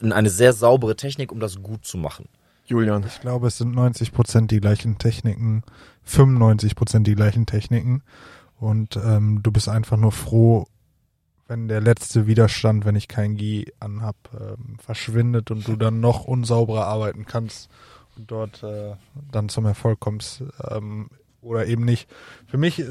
eine 0.00 0.30
sehr 0.30 0.52
saubere 0.52 0.96
Technik, 0.96 1.32
um 1.32 1.40
das 1.40 1.62
gut 1.62 1.84
zu 1.84 1.98
machen. 1.98 2.28
Julian. 2.66 3.04
Ich 3.06 3.20
glaube, 3.20 3.48
es 3.48 3.58
sind 3.58 3.74
90 3.74 4.12
Prozent 4.12 4.50
die 4.50 4.60
gleichen 4.60 4.96
Techniken, 4.98 5.62
95 6.04 6.76
Prozent 6.76 7.06
die 7.06 7.14
gleichen 7.14 7.44
Techniken. 7.44 8.02
Und 8.58 8.96
ähm, 8.96 9.40
du 9.42 9.50
bist 9.50 9.68
einfach 9.68 9.96
nur 9.96 10.12
froh, 10.12 10.66
wenn 11.46 11.68
der 11.68 11.80
letzte 11.80 12.26
Widerstand, 12.26 12.86
wenn 12.86 12.96
ich 12.96 13.08
kein 13.08 13.36
Gi 13.36 13.72
anhab, 13.80 14.16
ähm, 14.32 14.78
verschwindet 14.78 15.50
und 15.50 15.68
du 15.68 15.76
dann 15.76 16.00
noch 16.00 16.24
unsauberer 16.24 16.86
arbeiten 16.86 17.26
kannst 17.26 17.68
dort 18.16 18.62
äh, 18.62 18.94
dann 19.30 19.48
zum 19.48 19.66
Erfolg 19.66 20.00
kommst 20.00 20.42
ähm, 20.70 21.08
oder 21.40 21.66
eben 21.66 21.84
nicht. 21.84 22.08
Für 22.46 22.58
mich, 22.58 22.80
äh, 22.80 22.86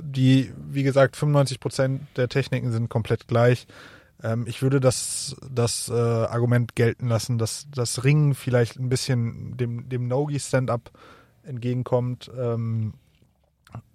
die, 0.00 0.52
wie 0.56 0.82
gesagt, 0.82 1.16
95 1.16 1.60
Prozent 1.60 2.02
der 2.16 2.28
Techniken 2.28 2.72
sind 2.72 2.88
komplett 2.88 3.28
gleich. 3.28 3.66
Ähm, 4.22 4.44
ich 4.46 4.62
würde 4.62 4.80
das, 4.80 5.36
das 5.50 5.88
äh, 5.88 5.92
Argument 5.92 6.74
gelten 6.74 7.08
lassen, 7.08 7.38
dass 7.38 7.66
das 7.70 8.04
Ringen 8.04 8.34
vielleicht 8.34 8.78
ein 8.78 8.88
bisschen 8.88 9.56
dem, 9.56 9.88
dem 9.88 10.08
No-Gi-Stand-Up 10.08 10.90
entgegenkommt. 11.42 12.30
Ähm, 12.36 12.94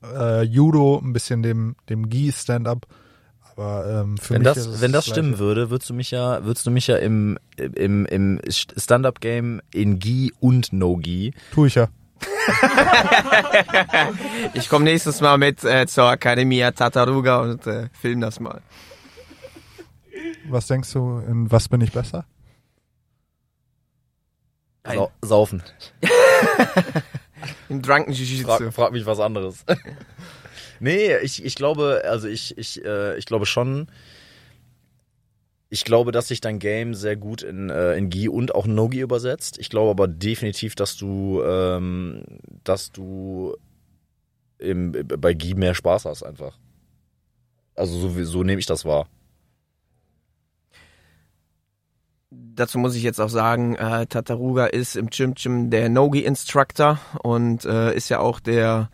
äh, 0.04 0.44
Judo 0.44 1.00
ein 1.00 1.14
bisschen 1.14 1.42
dem, 1.44 1.76
dem 1.90 2.10
Gi-Stand-Up. 2.10 2.88
Aber 3.56 3.86
ähm, 4.02 4.18
für 4.18 4.36
Wenn 4.36 4.42
mich 4.44 4.54
das, 4.54 4.66
es 4.66 4.82
wenn 4.82 4.92
das 4.92 5.06
Gleiche. 5.06 5.20
stimmen 5.22 5.40
würde, 5.40 5.70
würdest 5.70 5.90
du 5.90 5.94
mich 5.94 6.12
ja, 6.12 6.44
würdest 6.46 6.66
du 6.66 6.72
mich 6.72 6.88
ja 6.88 6.96
im, 6.98 7.38
im, 7.58 8.06
im 8.06 8.40
Stand-Up-Game 8.50 9.62
in 9.74 10.00
Gi 10.00 10.34
und 10.40 10.72
No-Gi 10.74 11.34
Tue 11.54 11.68
ich 11.68 11.76
ja. 11.76 11.88
Ich 14.54 14.70
komme 14.70 14.86
nächstes 14.86 15.22
Mal 15.22 15.38
mit 15.38 15.64
äh, 15.64 15.86
zur 15.88 16.12
Academia 16.12 16.72
Tataruga 16.72 17.42
und 17.42 17.68
äh, 17.68 17.90
film 18.00 18.22
das 18.22 18.40
mal. 18.40 18.62
Was 20.50 20.68
denkst 20.68 20.92
du, 20.94 21.20
in 21.28 21.52
was 21.52 21.68
bin 21.68 21.82
ich 21.82 21.92
besser? 21.92 22.26
Sau 24.86 25.12
saufen. 25.22 25.62
Im 27.70 27.82
Drunken 27.82 28.12
Jiu-Jitsu. 28.12 28.46
Frag, 28.46 28.74
frag 28.74 28.92
mich 28.92 29.06
was 29.06 29.20
anderes. 29.20 29.66
Nee, 30.82 31.16
ich, 31.18 31.46
ich 31.46 31.54
glaube, 31.54 32.02
also 32.06 32.28
ich, 32.28 32.58
ich, 32.58 32.84
äh, 32.84 33.16
ich 33.16 33.26
glaube 33.28 33.46
schon, 33.46 33.86
ich 35.70 35.86
glaube, 35.86 36.12
dass 36.12 36.30
sich 36.30 36.42
dein 36.42 36.58
Game 36.58 36.96
sehr 36.96 37.16
gut 37.16 37.44
in, 37.44 37.70
äh, 37.70 37.96
in 37.96 38.10
Gi 38.10 38.28
und 38.28 38.56
auch 38.56 38.66
No-Gi 38.66 39.00
übersetzt. 39.00 39.60
Ich 39.60 39.70
glaube 39.70 39.92
aber 39.92 40.08
definitiv, 40.08 40.74
dass 40.74 40.98
du, 40.98 41.44
ähm, 41.46 42.24
dass 42.64 42.92
du 42.92 43.56
im, 44.58 44.92
bei 44.92 45.36
Gi 45.36 45.54
mehr 45.54 45.76
Spaß 45.76 46.06
hast 46.06 46.24
einfach. 46.24 46.58
Also 47.76 48.00
so, 48.00 48.24
so 48.24 48.44
nehme 48.44 48.60
ich 48.60 48.66
das 48.66 48.84
wahr. 48.84 49.08
Dazu 52.32 52.80
muss 52.80 52.96
ich 52.96 53.04
jetzt 53.04 53.22
auch 53.22 53.30
sagen, 53.30 53.76
äh, 53.76 54.08
Tataruga 54.08 54.66
ist 54.66 54.96
im 54.96 55.12
Chim 55.12 55.36
Chim 55.36 55.70
der 55.70 55.90
Nogi 55.90 56.22
Instructor 56.22 57.00
und 57.22 57.66
äh, 57.66 57.96
ist 57.96 58.10
ja 58.10 58.20
auch 58.20 58.40
der 58.40 58.90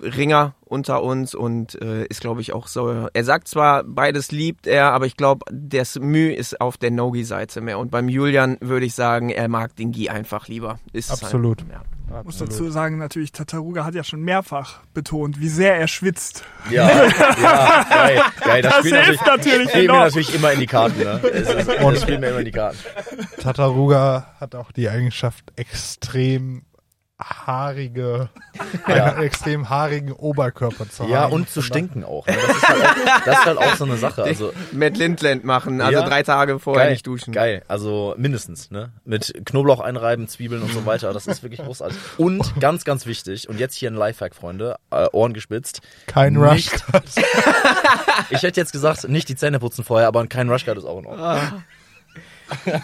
Ringer 0.00 0.54
unter 0.60 1.02
uns 1.02 1.34
und 1.34 1.80
äh, 1.80 2.04
ist, 2.06 2.20
glaube 2.20 2.40
ich, 2.42 2.52
auch 2.52 2.66
so. 2.68 3.08
Er 3.12 3.24
sagt 3.24 3.48
zwar, 3.48 3.82
beides 3.84 4.30
liebt 4.30 4.66
er, 4.66 4.92
aber 4.92 5.06
ich 5.06 5.16
glaube, 5.16 5.44
das 5.50 5.98
Mühe 5.98 6.34
ist 6.34 6.60
auf 6.60 6.76
der 6.76 6.90
Nogi-Seite 6.90 7.60
mehr. 7.60 7.78
Und 7.78 7.90
beim 7.90 8.08
Julian 8.08 8.56
würde 8.60 8.86
ich 8.86 8.94
sagen, 8.94 9.30
er 9.30 9.48
mag 9.48 9.74
den 9.76 9.90
Gi 9.92 10.10
einfach 10.10 10.48
lieber. 10.48 10.78
Ist 10.92 11.10
es 11.12 11.22
Absolut. 11.22 11.62
Halt, 11.62 11.72
ja. 11.72 11.82
Ich 12.20 12.24
muss 12.24 12.38
dazu 12.38 12.68
sagen, 12.70 12.98
natürlich, 12.98 13.30
Tataruga 13.30 13.84
hat 13.84 13.94
ja 13.94 14.02
schon 14.02 14.20
mehrfach 14.22 14.80
betont, 14.94 15.38
wie 15.40 15.48
sehr 15.48 15.76
er 15.76 15.86
schwitzt. 15.86 16.42
Ja, 16.68 16.88
ja, 16.90 17.84
geil. 17.88 18.20
geil. 18.44 18.62
Das, 18.62 18.72
Das 18.74 18.86
spielt 18.86 19.04
hilft 19.06 19.26
natürlich 19.26 19.68
spielt 19.70 19.86
mir 19.92 19.98
natürlich 19.98 20.34
immer 20.34 20.52
in 20.52 20.58
die 20.60 20.66
Karten. 20.66 20.98
Ne? 20.98 21.20
Es 21.32 21.48
ist, 21.48 21.68
Und- 21.80 21.94
das 21.94 22.02
spielt 22.02 22.20
mir 22.20 22.30
immer 22.30 22.40
in 22.40 22.46
die 22.46 22.50
Karten. 22.50 22.78
Tataruga 23.40 24.34
hat 24.40 24.54
auch 24.56 24.72
die 24.72 24.88
Eigenschaft, 24.88 25.52
extrem 25.56 26.62
haarige, 27.20 28.28
Ja. 28.88 29.04
einen 29.12 29.22
extrem 29.22 29.68
haarigen 29.68 30.12
Oberkörper 30.12 30.88
zu 30.88 31.04
haben. 31.04 31.10
Ja, 31.12 31.26
und 31.26 31.48
zu 31.50 31.62
stinken 31.62 32.04
auch. 32.04 32.26
Ne? 32.26 32.36
Das, 32.36 32.56
ist 32.56 32.68
halt 32.68 32.78
auch 32.82 33.24
das 33.24 33.38
ist 33.38 33.44
halt 33.46 33.58
auch 33.58 33.74
so 33.76 33.84
eine 33.84 33.96
Sache. 33.96 34.22
Also 34.24 34.52
Matt 34.72 34.96
Lindland 34.96 35.44
machen, 35.44 35.80
also 35.80 36.00
Ja. 36.00 36.06
drei 36.08 36.22
Tage 36.22 36.58
vorher 36.58 36.84
geil, 36.84 36.92
nicht 36.92 37.06
duschen. 37.06 37.32
Geil, 37.32 37.62
also 37.68 38.14
mindestens, 38.16 38.70
ne? 38.70 38.92
Mit 39.04 39.32
Knoblauch 39.44 39.80
einreiben, 39.80 40.28
Zwiebeln 40.28 40.62
und 40.62 40.72
so 40.72 40.86
weiter. 40.86 41.12
Das 41.12 41.26
ist 41.26 41.42
wirklich 41.42 41.60
großartig. 41.60 41.96
Und 42.16 42.58
ganz, 42.60 42.84
ganz 42.84 43.06
wichtig, 43.06 43.48
und 43.48 43.58
jetzt 43.60 43.74
hier 43.76 43.90
ein 43.90 43.94
Lifehack, 43.96 44.34
Freunde, 44.34 44.76
äh, 44.90 45.06
Ohren 45.12 45.32
gespitzt. 45.34 45.80
Kein 46.06 46.36
Rush. 46.36 46.68
Ich 48.30 48.42
hätte 48.42 48.60
jetzt 48.60 48.72
gesagt, 48.72 49.08
nicht 49.08 49.28
die 49.28 49.34
Zähne 49.36 49.58
putzen 49.58 49.82
vorher, 49.84 50.06
aber 50.06 50.24
kein 50.26 50.48
Rushguard 50.48 50.78
ist 50.78 50.84
auch 50.84 50.98
in 50.98 51.06
Ordnung. 51.06 51.64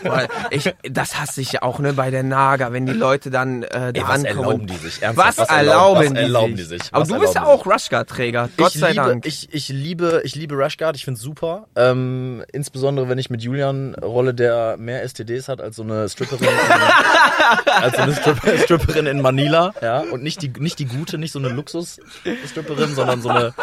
Weil 0.03 0.29
ich, 0.51 0.75
das 0.83 1.19
hasse 1.19 1.41
ich 1.41 1.53
ja 1.53 1.63
auch, 1.63 1.79
ne, 1.79 1.93
bei 1.93 2.11
der 2.11 2.23
Naga, 2.23 2.73
wenn 2.73 2.87
die 2.87 2.93
Leute 2.93 3.31
dann 3.31 3.63
äh, 3.63 3.69
da 3.71 3.87
Ey, 3.93 4.03
was 4.03 4.25
ankommen. 4.25 4.27
erlauben 4.27 4.67
die 4.67 4.77
sich? 4.77 5.03
Ernsthaft, 5.03 5.39
Was, 5.39 5.49
erlauben, 5.49 6.11
was 6.15 6.23
erlauben 6.23 6.51
die 6.51 6.57
die 6.57 6.63
sich? 6.63 6.83
sich? 6.83 6.93
Aber 6.95 7.03
Was 7.03 7.09
du 7.09 7.19
bist 7.19 7.35
ja 7.35 7.43
erlauben 7.43 7.61
auch 7.61 7.67
Rushguard-Träger, 7.67 8.49
Gott 8.57 8.73
sei 8.73 8.91
liebe, 8.91 9.03
Dank. 9.03 9.27
Ich, 9.27 9.49
ich 9.53 9.69
liebe, 9.69 10.21
ich 10.25 10.35
liebe 10.35 10.55
Rushguard, 10.55 10.97
ich 10.97 11.05
find's 11.05 11.21
super. 11.21 11.67
Ähm, 11.77 12.45
insbesondere 12.53 13.09
wenn 13.09 13.19
ich 13.19 13.31
mit 13.31 13.43
Julian 13.43 13.95
rolle, 13.95 14.35
der 14.35 14.77
mehr 14.79 15.03
STDs 15.09 15.49
hat 15.49 15.61
als 15.61 15.77
so 15.77 15.83
eine 15.83 16.09
Stripperin, 16.09 16.49
in, 16.49 17.73
als 17.83 17.97
so 17.97 18.03
eine 18.03 18.15
Strip 18.15 18.37
Stripperin 18.65 19.07
in 19.07 19.21
Manila, 19.21 19.75
ja. 19.83 20.01
Und 20.01 20.23
nicht 20.23 20.43
die, 20.43 20.49
nicht 20.59 20.79
die 20.79 20.87
gute, 20.87 21.19
nicht 21.19 21.33
so 21.33 21.39
eine 21.39 21.49
Luxus-Stripperin, 21.49 22.95
sondern 22.95 23.23
so 23.23 23.29
eine, 23.29 23.55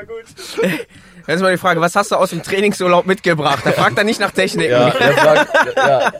Jetzt 1.26 1.36
ist 1.36 1.42
mal 1.42 1.52
die 1.52 1.58
Frage, 1.58 1.80
was 1.80 1.94
hast 1.94 2.10
du 2.10 2.16
aus 2.16 2.30
dem 2.30 2.42
Trainingsurlaub 2.42 3.06
mitgebracht? 3.06 3.64
Da 3.64 3.72
fragt 3.72 3.98
er 3.98 4.04
nicht 4.04 4.20
nach 4.20 4.30
Techniken. 4.30 4.72
ja, 4.72 4.90
der 4.90 5.12
fragt, 5.12 5.76
ja. 5.76 6.12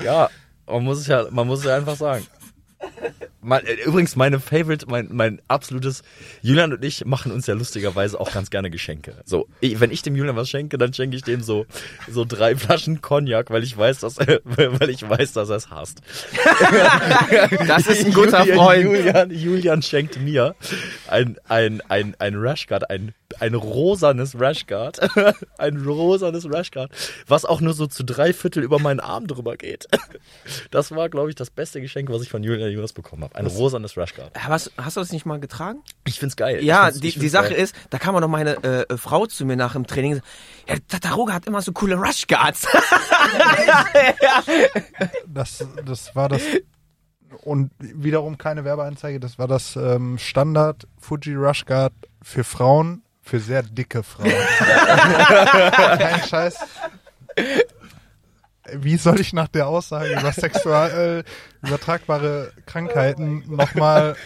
ja, 0.04 0.30
man 0.66 0.84
muss 0.84 1.00
es 1.00 1.06
ja, 1.06 1.26
man 1.30 1.46
muss 1.46 1.60
es 1.60 1.66
ja 1.66 1.76
einfach 1.76 1.96
sagen. 1.96 2.26
Mein, 3.40 3.66
äh, 3.66 3.74
übrigens, 3.84 4.16
meine 4.16 4.40
Favorite, 4.40 4.86
mein, 4.88 5.08
mein 5.12 5.42
absolutes, 5.48 6.02
Julian 6.40 6.72
und 6.72 6.84
ich 6.84 7.04
machen 7.04 7.30
uns 7.30 7.46
ja 7.46 7.54
lustigerweise 7.54 8.18
auch 8.18 8.32
ganz 8.32 8.50
gerne 8.50 8.70
Geschenke. 8.70 9.16
So, 9.24 9.48
ich, 9.60 9.80
wenn 9.80 9.90
ich 9.90 10.02
dem 10.02 10.16
Julian 10.16 10.36
was 10.36 10.48
schenke, 10.48 10.78
dann 10.78 10.94
schenke 10.94 11.16
ich 11.16 11.22
dem 11.22 11.42
so, 11.42 11.66
so 12.08 12.24
drei 12.24 12.56
Flaschen 12.56 13.02
Cognac, 13.02 13.50
weil 13.50 13.62
ich 13.62 13.76
weiß, 13.76 14.00
dass 14.00 14.16
er, 14.18 14.40
weil 14.44 14.88
ich 14.88 15.08
weiß, 15.08 15.32
dass 15.34 15.50
er 15.50 15.56
es 15.56 15.70
hasst. 15.70 16.00
Das 17.66 17.86
ist 17.86 18.04
ein 18.06 18.12
guter 18.12 18.40
Julian, 18.40 18.56
Freund. 18.56 18.84
Julian, 18.84 19.30
Julian 19.30 19.82
schenkt 19.82 20.20
mir 20.20 20.54
ein, 21.08 21.36
ein, 21.48 21.82
ein, 21.88 22.14
ein 22.18 22.34
Rashguard, 22.34 22.90
ein, 22.90 23.14
ein 23.40 23.54
rosanes 23.54 24.38
Rashguard. 24.38 25.00
ein 25.58 25.76
rosanes 25.84 26.50
Rashguard, 26.50 26.90
was 27.26 27.44
auch 27.44 27.60
nur 27.60 27.74
so 27.74 27.86
zu 27.86 28.04
drei 28.04 28.32
Viertel 28.32 28.62
über 28.62 28.78
meinen 28.78 29.00
Arm 29.00 29.26
drüber 29.26 29.56
geht. 29.56 29.86
Das 30.70 30.90
war, 30.90 31.08
glaube 31.08 31.30
ich, 31.30 31.36
das 31.36 31.50
beste 31.50 31.80
Geschenk, 31.80 32.10
was 32.10 32.22
ich 32.22 32.28
von 32.28 32.42
Julian 32.42 32.70
jemals 32.70 32.92
bekommen 32.92 33.24
habe. 33.24 33.34
Ein 33.36 33.46
rosanes 33.46 33.96
Rashguard. 33.96 34.32
Was, 34.46 34.70
hast 34.76 34.96
du 34.96 35.00
das 35.00 35.12
nicht 35.12 35.24
mal 35.24 35.38
getragen? 35.38 35.82
Ich 36.06 36.18
find's 36.18 36.36
geil. 36.36 36.62
Ja, 36.62 36.86
find's, 36.86 37.00
die, 37.00 37.18
die 37.18 37.28
Sache 37.28 37.50
geil. 37.50 37.58
ist, 37.58 37.74
da 37.90 37.98
kam 37.98 38.14
auch 38.16 38.20
noch 38.20 38.28
meine 38.28 38.62
äh, 38.62 38.96
Frau 38.96 39.26
zu 39.26 39.46
mir 39.46 39.56
nach 39.56 39.72
dem 39.72 39.86
Training. 39.86 40.20
Ja, 40.68 40.76
Tataruga 40.88 41.32
hat 41.32 41.46
immer 41.46 41.62
so 41.62 41.72
coole 41.72 41.96
Rushguards. 41.96 42.66
Das, 45.26 45.66
das 45.84 46.14
war 46.14 46.28
das. 46.28 46.42
Und 47.42 47.72
wiederum 47.78 48.38
keine 48.38 48.64
Werbeanzeige, 48.64 49.20
das 49.20 49.38
war 49.38 49.48
das 49.48 49.76
ähm, 49.76 50.18
Standard 50.18 50.86
Fuji 50.98 51.34
Rush 51.34 51.64
Guard 51.64 51.92
für 52.22 52.44
Frauen, 52.44 53.02
für 53.24 53.40
sehr 53.40 53.62
dicke 53.62 54.02
Frauen. 54.02 54.30
Kein 55.98 56.22
Scheiß. 56.28 56.58
Wie 58.72 58.96
soll 58.96 59.20
ich 59.20 59.32
nach 59.32 59.48
der 59.48 59.66
Aussage 59.66 60.12
über 60.12 60.30
sexuell 60.32 61.24
übertragbare 61.62 62.52
Krankheiten 62.66 63.44
nochmal 63.48 64.16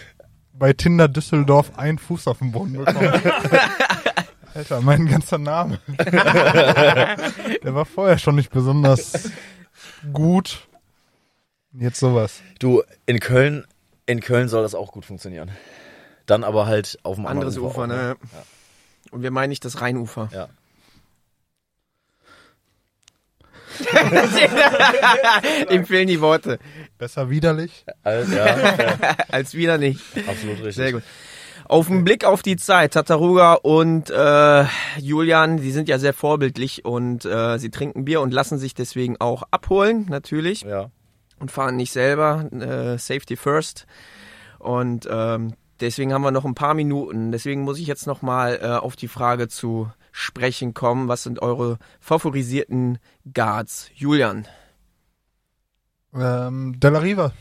bei 0.53 0.73
Tinder 0.73 1.07
Düsseldorf 1.07 1.77
einen 1.77 1.97
Fuß 1.97 2.27
auf 2.27 2.39
den 2.39 2.51
Boden 2.51 2.73
bekommen? 2.73 3.13
Alter, 4.53 4.81
mein 4.81 5.05
ganzer 5.05 5.37
Name. 5.37 5.79
Der 5.97 7.75
war 7.75 7.85
vorher 7.85 8.17
schon 8.17 8.35
nicht 8.35 8.51
besonders 8.51 9.31
gut. 10.11 10.67
Jetzt 11.71 11.99
sowas. 11.99 12.41
Du, 12.59 12.83
in 13.05 13.19
Köln, 13.19 13.65
in 14.07 14.19
Köln 14.19 14.49
soll 14.49 14.63
das 14.63 14.75
auch 14.75 14.91
gut 14.91 15.05
funktionieren. 15.05 15.51
Dann 16.25 16.43
aber 16.43 16.65
halt 16.65 16.97
auf 17.03 17.15
dem 17.15 17.27
Anderes 17.27 17.55
anderen 17.55 17.71
Ufer, 17.71 17.83
auch, 17.83 17.87
ne? 17.87 18.15
Und 19.11 19.21
wir 19.23 19.31
meinen 19.31 19.49
nicht 19.49 19.65
das 19.65 19.81
Rheinufer. 19.81 20.29
Ja. 20.33 20.49
Ihm 25.69 25.85
fehlen 25.85 26.07
die 26.07 26.21
Worte. 26.21 26.59
Besser 26.97 27.29
widerlich. 27.29 27.85
Also, 28.03 28.35
ja, 28.35 28.55
Als 29.29 29.53
wieder 29.53 29.77
nicht. 29.77 30.01
absolut 30.27 30.57
richtig. 30.57 30.75
Sehr 30.75 30.91
gut. 30.93 31.03
Auf 31.65 31.87
den 31.87 32.03
Blick 32.03 32.25
auf 32.25 32.41
die 32.41 32.55
Zeit, 32.57 32.93
Tataruga 32.93 33.53
und 33.53 34.09
äh, 34.09 34.65
Julian, 34.97 35.57
die 35.57 35.71
sind 35.71 35.87
ja 35.87 35.99
sehr 35.99 36.13
vorbildlich 36.13 36.83
und 36.83 37.25
äh, 37.25 37.59
sie 37.59 37.69
trinken 37.69 38.05
Bier 38.05 38.21
und 38.21 38.33
lassen 38.33 38.57
sich 38.57 38.73
deswegen 38.73 39.17
auch 39.19 39.43
abholen, 39.51 40.07
natürlich, 40.09 40.61
Ja. 40.63 40.89
und 41.39 41.51
fahren 41.51 41.75
nicht 41.75 41.91
selber. 41.91 42.49
Äh, 42.51 42.97
Safety 42.97 43.35
first. 43.35 43.85
Und 44.57 45.07
ähm, 45.11 45.53
deswegen 45.81 46.13
haben 46.13 46.21
wir 46.21 46.31
noch 46.31 46.45
ein 46.45 46.55
paar 46.55 46.73
Minuten. 46.73 47.31
Deswegen 47.31 47.61
muss 47.61 47.79
ich 47.79 47.87
jetzt 47.87 48.07
nochmal 48.07 48.59
äh, 48.61 48.67
auf 48.67 48.95
die 48.95 49.07
Frage 49.07 49.47
zu 49.47 49.91
sprechen 50.11 50.73
kommen. 50.73 51.07
Was 51.07 51.23
sind 51.23 51.41
eure 51.41 51.77
favorisierten 51.99 52.99
Guards? 53.33 53.89
Julian. 53.95 54.47
Ähm, 56.13 56.79
Della 56.79 56.99
Riva. 56.99 57.31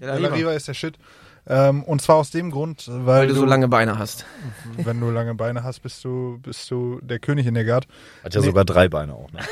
Der 0.00 0.14
Della 0.16 0.28
Riva 0.34 0.52
ist 0.52 0.68
der 0.68 0.74
Shit. 0.74 0.98
Ähm, 1.46 1.82
und 1.84 2.00
zwar 2.00 2.16
aus 2.16 2.30
dem 2.30 2.50
Grund, 2.50 2.88
weil, 2.88 3.04
weil 3.04 3.28
du 3.28 3.34
so 3.34 3.44
lange 3.44 3.68
Beine 3.68 3.98
hast. 3.98 4.24
wenn 4.78 4.98
du 4.98 5.10
lange 5.10 5.34
Beine 5.34 5.62
hast, 5.62 5.80
bist 5.80 6.02
du, 6.02 6.38
bist 6.40 6.70
du 6.70 7.00
der 7.02 7.18
König 7.18 7.46
in 7.46 7.52
der 7.52 7.64
Guard. 7.66 7.86
Hat 8.22 8.34
ja 8.34 8.40
Nee. 8.40 8.46
sogar 8.46 8.64
drei 8.64 8.88
Beine 8.88 9.14
auch, 9.14 9.30
ne? 9.30 9.40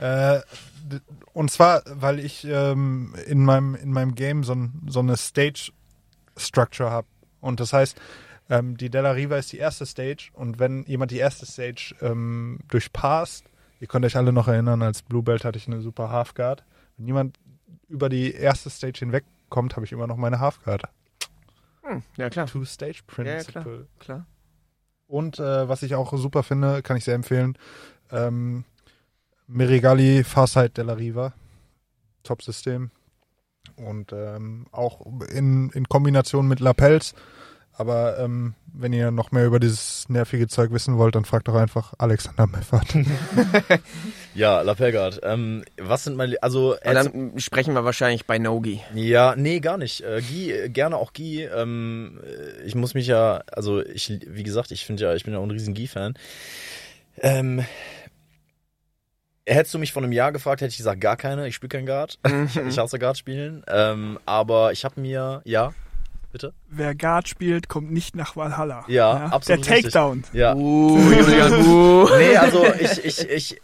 Äh, 0.00 0.40
und 1.34 1.52
zwar, 1.52 1.82
weil 1.86 2.18
ich 2.18 2.44
ähm, 2.44 3.14
in 3.26 3.44
meinem 3.44 3.76
in 3.76 3.92
meinem 3.92 4.16
Game 4.16 4.42
so, 4.42 4.56
so 4.88 4.98
eine 4.98 5.16
Stage 5.16 5.70
Structure 6.36 6.90
habe. 6.90 7.06
Und 7.40 7.60
das 7.60 7.72
heißt, 7.72 8.00
ähm, 8.50 8.76
die 8.76 8.90
Della 8.90 9.12
Riva 9.12 9.36
ist 9.36 9.52
die 9.52 9.58
erste 9.58 9.86
Stage 9.86 10.30
und 10.34 10.58
wenn 10.58 10.84
jemand 10.84 11.10
die 11.10 11.18
erste 11.18 11.46
Stage 11.46 11.94
ähm, 12.00 12.58
durchpasst, 12.68 13.44
ihr 13.80 13.86
könnt 13.86 14.04
euch 14.04 14.16
alle 14.16 14.32
noch 14.32 14.48
erinnern, 14.48 14.82
als 14.82 15.02
Blue 15.02 15.22
Belt 15.22 15.44
hatte 15.44 15.58
ich 15.58 15.66
eine 15.66 15.80
super 15.80 16.10
Halfguard. 16.10 16.64
Wenn 16.96 17.06
jemand 17.06 17.38
über 17.88 18.08
die 18.08 18.32
erste 18.32 18.70
Stage 18.70 18.98
hinweg 19.00 19.24
kommt, 19.48 19.76
habe 19.76 19.86
ich 19.86 19.92
immer 19.92 20.06
noch 20.06 20.16
meine 20.16 20.40
Halfguard. 20.40 20.82
Hm, 21.82 22.02
ja, 22.16 22.30
klar. 22.30 22.46
Two-Stage 22.46 22.98
Ja, 22.98 23.14
Principle. 23.14 23.88
klar. 23.98 24.26
Und 25.06 25.38
äh, 25.38 25.68
was 25.68 25.82
ich 25.82 25.94
auch 25.94 26.12
super 26.16 26.42
finde, 26.42 26.82
kann 26.82 26.96
ich 26.96 27.04
sehr 27.04 27.14
empfehlen, 27.14 27.58
ähm, 28.10 28.64
Merigali 29.46 30.24
Farsight 30.24 30.76
Della 30.78 30.94
Riva. 30.94 31.34
Top-System. 32.22 32.90
Und 33.76 34.12
ähm, 34.12 34.66
auch 34.72 35.00
in, 35.32 35.70
in 35.70 35.88
Kombination 35.88 36.46
mit 36.46 36.60
Lapels. 36.60 37.14
Aber 37.76 38.18
ähm, 38.20 38.54
wenn 38.72 38.92
ihr 38.92 39.10
noch 39.10 39.32
mehr 39.32 39.46
über 39.46 39.58
dieses 39.58 40.08
nervige 40.08 40.46
Zeug 40.46 40.70
wissen 40.70 40.96
wollt, 40.96 41.16
dann 41.16 41.24
fragt 41.24 41.48
doch 41.48 41.56
einfach 41.56 41.92
Alexander 41.98 42.46
Meffert. 42.46 42.86
Ja, 44.34 44.62
Lapelgard. 44.62 45.20
Ähm, 45.22 45.64
was 45.80 46.02
sind 46.02 46.16
meine, 46.16 46.42
also, 46.42 46.72
Und 46.72 46.94
dann 46.94 47.34
sprechen 47.36 47.72
wir 47.74 47.84
wahrscheinlich 47.84 48.26
bei 48.26 48.38
Nogi. 48.38 48.80
ja, 48.92 49.36
nee, 49.36 49.60
gar 49.60 49.78
nicht. 49.78 50.00
Äh, 50.00 50.22
Guy, 50.22 50.50
äh, 50.50 50.68
gerne 50.68 50.96
auch 50.96 51.12
Guy. 51.12 51.44
Ähm, 51.44 52.20
äh, 52.24 52.62
ich 52.64 52.74
muss 52.74 52.94
mich 52.94 53.06
ja, 53.06 53.44
also 53.52 53.80
ich, 53.80 54.12
wie 54.26 54.42
gesagt, 54.42 54.72
ich 54.72 54.84
finde 54.84 55.04
ja, 55.04 55.14
ich 55.14 55.22
bin 55.22 55.34
ja 55.34 55.38
auch 55.38 55.44
ein 55.44 55.52
riesen 55.52 55.74
Guy-Fan. 55.74 56.14
Ähm, 57.20 57.64
hättest 59.46 59.74
du 59.74 59.78
mich 59.78 59.92
vor 59.92 60.02
einem 60.02 60.12
Jahr 60.12 60.32
gefragt, 60.32 60.60
hätte 60.60 60.70
ich 60.70 60.76
gesagt, 60.76 61.00
gar 61.00 61.16
keine. 61.16 61.46
Ich 61.48 61.54
spiele 61.54 61.68
kein 61.68 61.86
Guard. 61.86 62.18
ich 62.68 62.78
hasse 62.78 62.98
Guard 62.98 63.18
spielen. 63.18 63.62
Ähm, 63.68 64.18
aber 64.26 64.72
ich 64.72 64.84
habe 64.84 65.00
mir, 65.00 65.42
ja, 65.44 65.72
Bitte? 66.34 66.52
Wer 66.68 66.96
Guard 66.96 67.28
spielt, 67.28 67.68
kommt 67.68 67.92
nicht 67.92 68.16
nach 68.16 68.34
Valhalla. 68.34 68.84
Ja, 68.88 69.26
absolut 69.26 69.64
Der 69.68 69.76
Takedown. 69.76 70.18
Richtig. 70.18 70.34
Ja. 70.34 70.52
Uh, 70.56 70.98
Julian, 71.12 71.64
uh. 71.64 72.08
Nee, 72.18 72.36
also 72.36 72.66
ich, 72.80 73.04
ich, 73.04 73.30
ich, 73.30 73.62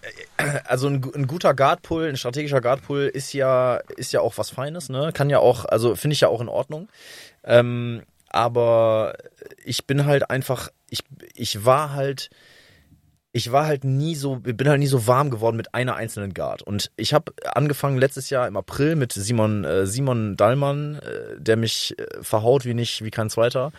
also 0.68 0.86
ein, 0.86 1.04
ein 1.16 1.26
guter 1.26 1.52
Guardpull, 1.52 2.08
ein 2.08 2.16
strategischer 2.16 2.60
Guardpull 2.60 3.10
ist 3.12 3.32
ja, 3.32 3.80
ist 3.96 4.12
ja 4.12 4.20
auch 4.20 4.38
was 4.38 4.50
Feines, 4.50 4.88
ne? 4.88 5.10
Kann 5.12 5.30
ja 5.30 5.40
auch, 5.40 5.64
also 5.64 5.96
finde 5.96 6.12
ich 6.12 6.20
ja 6.20 6.28
auch 6.28 6.40
in 6.40 6.48
Ordnung. 6.48 6.88
Ähm, 7.42 8.02
aber 8.28 9.14
ich 9.64 9.86
bin 9.86 10.06
halt 10.06 10.30
einfach, 10.30 10.68
ich, 10.90 11.00
ich 11.34 11.64
war 11.64 11.92
halt, 11.92 12.30
ich 13.32 13.52
war 13.52 13.66
halt 13.66 13.84
nie 13.84 14.16
so, 14.16 14.36
bin 14.36 14.68
halt 14.68 14.80
nie 14.80 14.86
so 14.86 15.06
warm 15.06 15.30
geworden 15.30 15.56
mit 15.56 15.74
einer 15.74 15.94
einzelnen 15.94 16.34
Guard. 16.34 16.62
Und 16.62 16.90
ich 16.96 17.14
habe 17.14 17.32
angefangen 17.54 17.98
letztes 17.98 18.30
Jahr 18.30 18.48
im 18.48 18.56
April 18.56 18.96
mit 18.96 19.12
Simon, 19.12 19.64
äh, 19.64 19.86
Simon 19.86 20.36
Dallmann, 20.36 20.96
äh, 20.96 21.40
der 21.40 21.56
mich 21.56 21.94
äh, 21.98 22.22
verhaut 22.22 22.64
wie 22.64 22.74
nicht, 22.74 23.04
wie 23.04 23.10
kein 23.10 23.30
zweiter. 23.30 23.72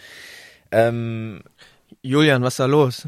Ähm, 0.71 1.41
Julian, 2.01 2.43
was 2.43 2.53
ist 2.53 2.59
da 2.59 2.65
los? 2.65 3.07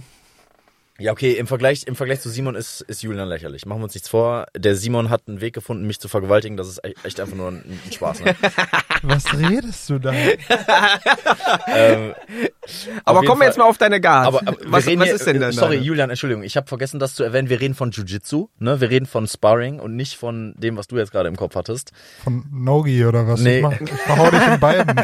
Ja, 1.03 1.11
okay, 1.11 1.33
im 1.33 1.47
Vergleich, 1.47 1.83
im 1.85 1.97
Vergleich 1.97 2.21
zu 2.21 2.29
Simon 2.29 2.55
ist, 2.55 2.79
ist 2.79 3.03
Julian 3.03 3.27
lächerlich. 3.27 3.65
Machen 3.65 3.81
wir 3.81 3.83
uns 3.83 3.93
nichts 3.93 4.07
vor. 4.07 4.45
Der 4.55 4.77
Simon 4.77 5.09
hat 5.09 5.23
einen 5.27 5.41
Weg 5.41 5.53
gefunden, 5.53 5.85
mich 5.85 5.99
zu 5.99 6.07
vergewaltigen. 6.07 6.55
Das 6.55 6.69
ist 6.69 6.77
e- 6.77 6.93
echt 7.03 7.19
einfach 7.19 7.35
nur 7.35 7.49
ein, 7.49 7.79
ein 7.85 7.91
Spaß. 7.91 8.21
Ne? 8.21 8.33
Was 9.01 9.37
redest 9.37 9.89
du 9.89 9.99
da? 9.99 10.13
ähm, 11.67 12.13
Aber 13.03 13.21
kommen 13.23 13.41
wir 13.41 13.47
jetzt 13.47 13.55
Fall- 13.55 13.65
mal 13.65 13.69
auf 13.69 13.77
deine 13.77 13.99
Guard. 13.99 14.27
aber, 14.27 14.39
aber 14.45 14.57
was 14.63 14.85
was 14.85 14.85
hier, 14.85 15.13
ist 15.13 15.27
denn 15.27 15.35
äh, 15.35 15.39
denn 15.39 15.51
Sorry, 15.51 15.75
deine? 15.75 15.85
Julian, 15.85 16.09
Entschuldigung. 16.09 16.43
Ich 16.43 16.55
habe 16.55 16.67
vergessen, 16.67 17.01
das 17.01 17.13
zu 17.15 17.23
erwähnen. 17.25 17.49
Wir 17.49 17.59
reden 17.59 17.75
von 17.75 17.91
Jiu-Jitsu. 17.91 18.47
Ne? 18.59 18.79
Wir 18.79 18.89
reden 18.89 19.05
von 19.05 19.27
Sparring 19.27 19.81
und 19.81 19.97
nicht 19.97 20.15
von 20.15 20.53
dem, 20.57 20.77
was 20.77 20.87
du 20.87 20.97
jetzt 20.97 21.11
gerade 21.11 21.27
im 21.27 21.35
Kopf 21.35 21.55
hattest. 21.55 21.91
Von 22.23 22.45
Nogi 22.49 23.05
oder 23.05 23.27
was? 23.27 23.41
Nee. 23.41 23.57
Ich, 23.57 23.63
mach, 23.63 23.81
ich 23.81 23.89
verhau 23.91 24.31
dich 24.31 24.47
in 24.47 24.59
beiden. 24.61 24.95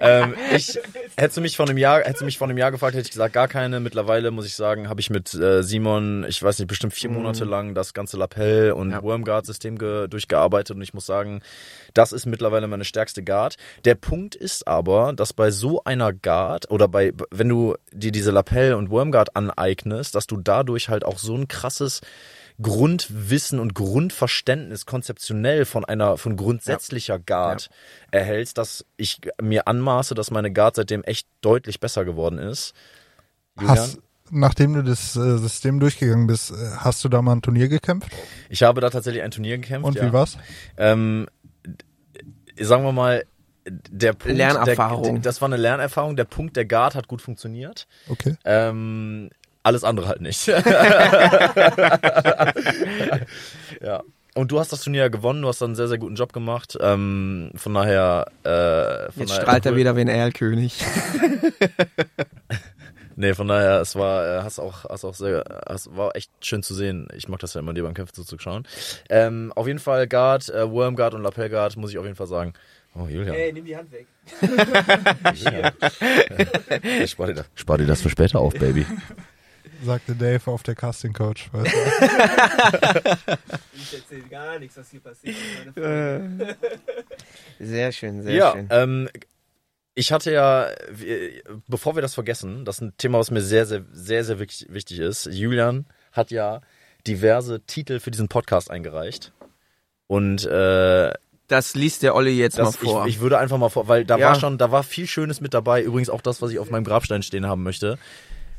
ähm, 0.00 0.34
ich 0.52 0.80
hättest 1.16 1.36
du 1.36 1.40
mich 1.42 1.56
vor 1.56 1.68
einem 1.68 1.78
Jahr, 1.78 2.00
hättest 2.00 2.22
du 2.22 2.24
mich 2.24 2.38
vor 2.38 2.48
einem 2.48 2.58
Jahr 2.58 2.72
gefragt, 2.72 2.96
hätte 2.96 3.06
ich 3.06 3.12
gesagt, 3.12 3.34
gar 3.34 3.46
keine. 3.46 3.78
Mittlerweile 3.78 4.15
muss 4.30 4.46
ich 4.46 4.54
sagen, 4.54 4.88
habe 4.88 5.00
ich 5.00 5.10
mit 5.10 5.34
äh, 5.34 5.62
Simon, 5.62 6.24
ich 6.28 6.42
weiß 6.42 6.58
nicht, 6.58 6.68
bestimmt 6.68 6.94
vier 6.94 7.10
Monate 7.10 7.44
lang 7.44 7.74
das 7.74 7.94
ganze 7.94 8.16
Lapel 8.16 8.72
und 8.72 8.90
Ja. 8.90 9.02
Wormguard-System 9.02 9.78
ge 9.78 10.08
durchgearbeitet 10.08 10.76
und 10.76 10.82
ich 10.82 10.94
muss 10.94 11.06
sagen, 11.06 11.40
das 11.94 12.12
ist 12.12 12.26
mittlerweile 12.26 12.66
meine 12.66 12.84
stärkste 12.84 13.22
Guard. 13.22 13.56
Der 13.84 13.94
Punkt 13.94 14.34
ist 14.34 14.66
aber, 14.66 15.12
dass 15.12 15.32
bei 15.32 15.50
so 15.50 15.82
einer 15.84 16.12
Guard 16.12 16.70
oder 16.70 16.88
bei, 16.88 17.12
wenn 17.30 17.48
du 17.48 17.74
dir 17.92 18.12
diese 18.12 18.30
Lapel 18.30 18.74
und 18.74 18.90
Wormguard 18.90 19.36
aneignest, 19.36 20.14
dass 20.14 20.26
du 20.26 20.36
dadurch 20.36 20.88
halt 20.88 21.04
auch 21.04 21.18
so 21.18 21.34
ein 21.34 21.48
krasses 21.48 22.00
Grundwissen 22.60 23.58
und 23.58 23.74
Grundverständnis 23.74 24.86
konzeptionell 24.86 25.66
von 25.66 25.84
einer 25.84 26.16
von 26.16 26.36
grundsätzlicher 26.36 27.18
Guard 27.18 27.68
erhältst, 28.10 28.56
dass 28.56 28.86
ich 28.96 29.20
mir 29.42 29.68
anmaße, 29.68 30.14
dass 30.14 30.30
meine 30.30 30.50
Guard 30.52 30.76
seitdem 30.76 31.02
echt 31.04 31.28
deutlich 31.42 31.80
besser 31.80 32.04
geworden 32.06 32.38
ist. 32.38 32.72
Hast, 33.58 33.98
nachdem 34.30 34.74
du 34.74 34.82
das 34.82 35.16
äh, 35.16 35.38
System 35.38 35.80
durchgegangen 35.80 36.26
bist, 36.26 36.50
äh, 36.50 36.54
hast 36.78 37.04
du 37.04 37.08
da 37.08 37.22
mal 37.22 37.32
ein 37.32 37.42
Turnier 37.42 37.68
gekämpft? 37.68 38.10
Ich 38.48 38.62
habe 38.62 38.80
da 38.80 38.90
tatsächlich 38.90 39.22
ein 39.22 39.30
Turnier 39.30 39.58
gekämpft. 39.58 39.86
Und 39.86 39.96
ja. 39.96 40.06
wie 40.06 40.12
war's? 40.12 40.38
Ähm, 40.76 41.26
sagen 42.58 42.84
wir 42.84 42.92
mal, 42.92 43.24
der 43.66 44.12
Punkt, 44.12 44.36
Lernerfahrung. 44.36 45.14
Der, 45.14 45.22
das 45.22 45.40
war 45.40 45.48
eine 45.48 45.56
Lernerfahrung. 45.56 46.16
Der 46.16 46.24
Punkt 46.24 46.56
der 46.56 46.66
Guard 46.66 46.94
hat 46.94 47.08
gut 47.08 47.20
funktioniert. 47.20 47.88
Okay. 48.08 48.36
Ähm, 48.44 49.30
alles 49.62 49.82
andere 49.82 50.06
halt 50.08 50.20
nicht. 50.20 50.46
ja. 50.46 50.54
Und 54.34 54.52
du 54.52 54.60
hast 54.60 54.70
das 54.70 54.82
Turnier 54.82 55.08
gewonnen, 55.08 55.40
du 55.42 55.48
hast 55.48 55.62
dann 55.62 55.70
einen 55.70 55.76
sehr, 55.76 55.88
sehr 55.88 55.96
guten 55.98 56.14
Job 56.14 56.32
gemacht. 56.32 56.76
Ähm, 56.80 57.50
von 57.56 57.74
daher. 57.74 58.26
Äh, 58.44 59.10
von 59.10 59.22
Jetzt 59.22 59.30
daher 59.30 59.42
strahlt 59.42 59.66
er 59.66 59.74
wieder 59.76 59.96
wie 59.96 60.02
ein 60.02 60.08
Erlkönig. 60.08 60.78
Nee, 63.18 63.32
von 63.34 63.48
daher, 63.48 63.80
es 63.80 63.96
war, 63.96 64.26
äh, 64.26 64.42
hast 64.42 64.58
auch, 64.58 64.84
hast 64.84 65.04
auch 65.04 65.14
sehr, 65.14 65.42
hast, 65.66 65.96
war 65.96 66.14
echt 66.14 66.30
schön 66.42 66.62
zu 66.62 66.74
sehen. 66.74 67.08
Ich 67.16 67.28
mag 67.28 67.40
das 67.40 67.54
ja 67.54 67.60
immer, 67.60 67.72
dir 67.72 67.82
beim 67.82 67.94
Kämpfen 67.94 68.14
zuzuschauen. 68.14 68.68
Ähm, 69.08 69.52
auf 69.56 69.66
jeden 69.66 69.78
Fall 69.78 70.06
Guard, 70.06 70.50
äh, 70.50 70.70
Wormguard 70.70 71.14
und 71.14 71.22
Lapel 71.22 71.48
Guard, 71.48 71.76
muss 71.78 71.90
ich 71.90 71.98
auf 71.98 72.04
jeden 72.04 72.16
Fall 72.16 72.26
sagen. 72.26 72.52
Oh, 72.94 73.06
Julian. 73.06 73.54
nimm 73.54 73.64
die 73.64 73.76
Hand 73.76 73.90
weg. 73.90 74.06
Ja, 75.34 75.72
spar, 77.06 77.26
dir 77.28 77.34
das, 77.34 77.46
spar 77.54 77.78
dir 77.78 77.86
das 77.86 78.02
für 78.02 78.10
später 78.10 78.38
auf, 78.38 78.54
Baby. 78.54 78.86
Sagte 79.84 80.14
Dave 80.14 80.50
auf 80.50 80.62
der 80.62 80.74
Casting 80.74 81.12
Coach. 81.12 81.50
Weißt 81.52 81.74
du? 81.74 83.36
Ich 83.78 83.94
erzähle 83.94 84.22
gar 84.22 84.58
nichts, 84.58 84.76
was 84.76 84.90
hier 84.90 84.98
passiert. 84.98 85.36
Sehr 87.60 87.92
schön, 87.92 88.22
sehr 88.22 88.34
ja, 88.34 88.52
schön. 88.52 88.66
ähm, 88.70 89.08
ich 89.96 90.12
hatte 90.12 90.30
ja, 90.30 90.68
bevor 91.66 91.94
wir 91.96 92.02
das 92.02 92.14
vergessen, 92.14 92.64
das 92.64 92.76
ist 92.76 92.82
ein 92.82 92.92
Thema, 92.98 93.18
was 93.18 93.30
mir 93.32 93.40
sehr, 93.40 93.66
sehr, 93.66 93.82
sehr, 93.92 94.22
sehr 94.24 94.38
wichtig, 94.38 94.68
wichtig 94.70 94.98
ist. 95.00 95.26
Julian 95.26 95.86
hat 96.12 96.30
ja 96.30 96.60
diverse 97.06 97.60
Titel 97.66 97.98
für 97.98 98.10
diesen 98.12 98.28
Podcast 98.28 98.70
eingereicht. 98.70 99.32
Und 100.06 100.44
äh, 100.46 101.12
Das 101.48 101.74
liest 101.74 102.02
der 102.02 102.14
Olli 102.14 102.38
jetzt 102.38 102.58
mal 102.58 102.70
vor. 102.72 103.06
Ich, 103.06 103.16
ich 103.16 103.20
würde 103.20 103.38
einfach 103.38 103.58
mal 103.58 103.68
vor, 103.70 103.88
weil 103.88 104.04
da 104.04 104.18
Ja. 104.18 104.28
war 104.28 104.34
schon, 104.40 104.58
da 104.58 104.70
war 104.70 104.82
viel 104.82 105.06
Schönes 105.06 105.40
mit 105.40 105.54
dabei. 105.54 105.82
Übrigens 105.82 106.10
auch 106.10 106.20
das, 106.20 106.42
was 106.42 106.50
ich 106.52 106.58
auf 106.58 106.70
meinem 106.70 106.84
Grabstein 106.84 107.22
stehen 107.22 107.46
haben 107.46 107.62
möchte. 107.62 107.98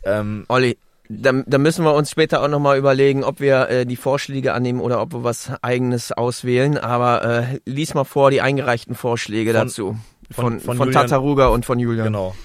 Ähm, 0.04 0.46
Olli, 0.50 0.78
da, 1.10 1.32
da 1.46 1.58
müssen 1.58 1.86
wir 1.86 1.94
uns 1.94 2.10
später 2.12 2.42
auch 2.42 2.48
nochmal 2.50 2.78
überlegen, 2.78 3.24
ob 3.24 3.40
wir 3.40 3.70
äh, 3.70 3.86
die 3.86 3.96
Vorschläge 3.96 4.54
annehmen 4.54 4.82
oder 4.82 5.02
ob 5.02 5.14
wir 5.14 5.24
was 5.24 5.52
eigenes 5.62 6.12
auswählen. 6.12 6.78
Aber 6.78 7.24
äh, 7.24 7.60
lies 7.66 7.94
mal 7.94 8.04
vor 8.06 8.32
die 8.32 8.42
eingereichten 8.42 8.96
Vorschläge 8.96 9.52
Von- 9.54 9.68
dazu. 9.68 9.98
Von- 10.32 10.60
Von, 10.60 10.60
von 10.62 10.78
von, 10.78 10.92
Tataruga 10.92 11.48
und 11.48 11.66
von 11.66 11.80
Julian. 11.80 12.06
genau. 12.08 12.36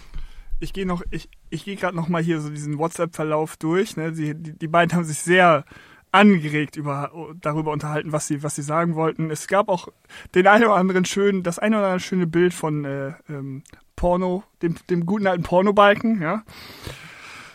Ich 0.60 0.72
gehe 0.72 0.86
noch, 0.86 1.02
ich, 1.10 1.28
ich 1.50 1.64
gehe 1.64 1.74
gerade 1.76 1.96
noch 1.96 2.08
mal 2.08 2.22
hier 2.22 2.40
so 2.40 2.48
diesen 2.48 2.78
WhatsApp-Verlauf 2.78 3.56
durch. 3.56 3.96
Ne? 3.96 4.12
Die, 4.12 4.34
die, 4.34 4.52
die 4.56 4.68
beiden 4.68 4.96
haben 4.96 5.04
sich 5.04 5.18
sehr 5.18 5.64
angeregt 6.12 6.76
über, 6.76 7.10
darüber 7.40 7.72
unterhalten, 7.72 8.12
was 8.12 8.28
sie, 8.28 8.42
was 8.44 8.54
sie 8.54 8.62
sagen 8.62 8.94
wollten. 8.94 9.30
Es 9.30 9.48
gab 9.48 9.68
auch 9.68 9.88
den 10.34 10.46
einen 10.46 10.64
oder 10.64 10.74
anderen 10.76 11.04
schönen, 11.04 11.42
das 11.42 11.58
eine 11.58 11.78
oder 11.78 11.86
andere 11.86 12.00
schöne 12.00 12.26
Bild 12.28 12.54
von 12.54 12.84
äh, 12.84 13.14
ähm, 13.28 13.64
Porno, 13.96 14.44
dem, 14.62 14.76
dem 14.88 15.04
guten 15.06 15.26
alten 15.26 15.42
Pornobalken, 15.42 16.20
ja. 16.22 16.42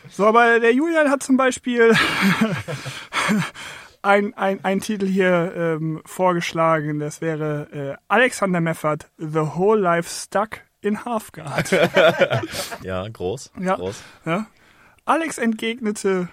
So, 0.09 0.25
aber 0.25 0.59
der 0.59 0.73
Julian 0.73 1.09
hat 1.09 1.21
zum 1.23 1.37
Beispiel 1.37 1.93
ein, 4.01 4.33
ein, 4.35 4.63
ein 4.63 4.79
Titel 4.79 5.07
hier 5.07 5.53
ähm, 5.55 6.01
vorgeschlagen, 6.05 6.99
das 6.99 7.21
wäre 7.21 7.67
äh, 7.71 8.03
Alexander 8.07 8.61
Meffert, 8.61 9.09
The 9.17 9.55
Whole 9.55 9.79
Life 9.79 10.09
Stuck 10.09 10.61
in 10.81 11.03
Halfguard. 11.05 11.71
Ja, 12.83 13.07
groß. 13.07 13.51
Ja. 13.59 13.75
groß. 13.75 14.01
Ja? 14.25 14.47
Alex 15.05 15.37
entgegnete 15.37 16.29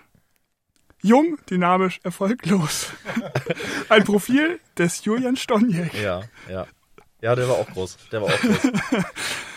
jung, 1.02 1.38
dynamisch, 1.48 2.00
erfolglos. 2.02 2.90
Ein 3.88 4.04
Profil 4.04 4.58
des 4.78 5.04
Julian 5.04 5.36
Stoniek. 5.36 5.92
Ja, 5.94 6.22
ja. 6.48 6.66
Ja, 7.20 7.34
der 7.34 7.48
war 7.48 7.56
auch 7.56 7.68
groß. 7.68 7.96
Der 8.12 8.20
war 8.20 8.28
auch 8.28 8.40
groß. 8.40 8.72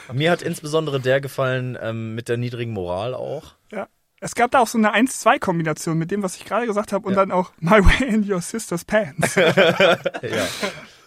Mir 0.14 0.32
hat 0.32 0.42
insbesondere 0.42 1.00
der 1.02 1.20
gefallen 1.20 1.78
ähm, 1.82 2.16
mit 2.16 2.30
der 2.30 2.38
niedrigen 2.38 2.72
Moral 2.72 3.14
auch. 3.14 3.56
Ja. 3.72 3.88
Es 4.20 4.34
gab 4.34 4.50
da 4.52 4.60
auch 4.60 4.68
so 4.68 4.78
eine 4.78 4.94
1-2-Kombination 4.96 5.98
mit 5.98 6.10
dem, 6.12 6.24
was 6.24 6.36
ich 6.38 6.46
gerade 6.46 6.66
gesagt 6.66 6.92
habe, 6.92 7.06
und 7.08 7.14
Ja. 7.14 7.20
dann 7.20 7.32
auch 7.32 7.52
My 7.60 7.84
Way 7.86 8.08
in 8.16 8.32
Your 8.32 8.42
Sister's 8.42 8.84
Pants. 8.86 9.36
Ja. 9.36 10.48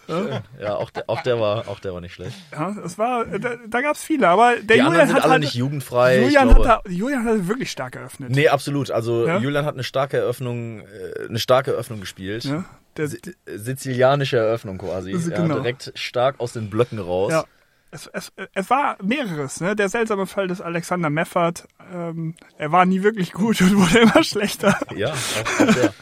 Schön. 0.07 0.39
Ja, 0.59 0.75
auch 0.75 0.89
der, 0.89 1.03
auch 1.09 1.21
der 1.21 1.39
war, 1.39 1.67
auch 1.69 1.79
der 1.79 1.93
war 1.93 2.01
nicht 2.01 2.13
schlecht. 2.13 2.35
Ja, 2.51 2.71
das 2.71 2.97
war, 2.97 3.23
da, 3.25 3.55
da 3.67 3.81
gab 3.81 3.95
es 3.95 4.03
viele, 4.03 4.27
aber 4.27 4.55
der 4.55 4.61
Die 4.61 4.73
Julian 4.73 4.85
anderen 4.87 5.07
sind 5.07 5.15
hat 5.17 5.23
alle 5.23 5.31
halt, 5.33 5.41
nicht 5.43 5.53
jugendfrei. 5.53 6.21
Julian, 6.23 6.53
hat 6.55 6.65
da, 6.65 6.81
Julian 6.89 7.23
hat 7.25 7.47
wirklich 7.47 7.71
stark 7.71 7.95
eröffnet. 7.95 8.31
Nee, 8.31 8.49
absolut. 8.49 8.91
Also 8.91 9.27
Ja? 9.27 9.37
Julian 9.37 9.63
hat 9.63 9.75
eine 9.75 9.83
starke 9.83 10.17
Eröffnung, 10.17 10.81
äh, 10.81 11.27
eine 11.29 11.39
starke 11.39 11.71
Eröffnung 11.71 12.01
gespielt. 12.01 12.43
Ja, 12.43 12.65
der, 12.97 13.07
Si- 13.07 13.21
sizilianische 13.45 14.37
Eröffnung 14.37 14.79
quasi. 14.79 15.13
Also 15.13 15.29
ja, 15.31 15.37
genau. 15.37 15.55
direkt 15.59 15.91
stark 15.95 16.39
aus 16.39 16.53
den 16.53 16.69
Blöcken 16.69 16.99
raus. 16.99 17.31
Ja. 17.31 17.45
Es, 17.91 18.07
es, 18.07 18.31
es 18.53 18.69
war 18.69 18.97
mehreres, 19.03 19.59
ne? 19.59 19.75
Der 19.75 19.89
seltsame 19.89 20.25
Fall 20.25 20.47
des 20.47 20.61
Alexander 20.61 21.09
Meffert. 21.09 21.67
Ähm, 21.93 22.35
er 22.57 22.71
war 22.71 22.85
nie 22.85 23.03
wirklich 23.03 23.33
gut 23.33 23.59
und 23.61 23.75
wurde 23.75 23.99
immer 23.99 24.23
schlechter. 24.23 24.77
Ja, 24.95 25.11
auch. 25.11 25.93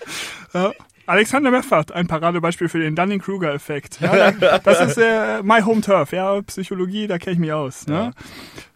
Ja. 0.54 0.72
Alexander 1.06 1.50
Meffert, 1.52 1.92
ein 1.92 2.06
Paradebeispiel 2.08 2.70
für 2.70 2.80
den 2.80 2.96
Dunning-Kruger-Effekt. 2.96 4.00
Ja, 4.02 4.32
da- 4.32 4.60
das 4.60 4.82
ist 4.92 4.98
äh, 4.98 5.42
my 5.44 5.62
home 5.62 5.82
turf, 5.82 6.12
ja, 6.12 6.40
Psychologie, 6.44 7.08
da 7.08 7.18
kenne 7.18 7.34
ich 7.34 7.40
mich 7.40 7.52
aus. 7.54 7.88
Ne? 7.88 8.12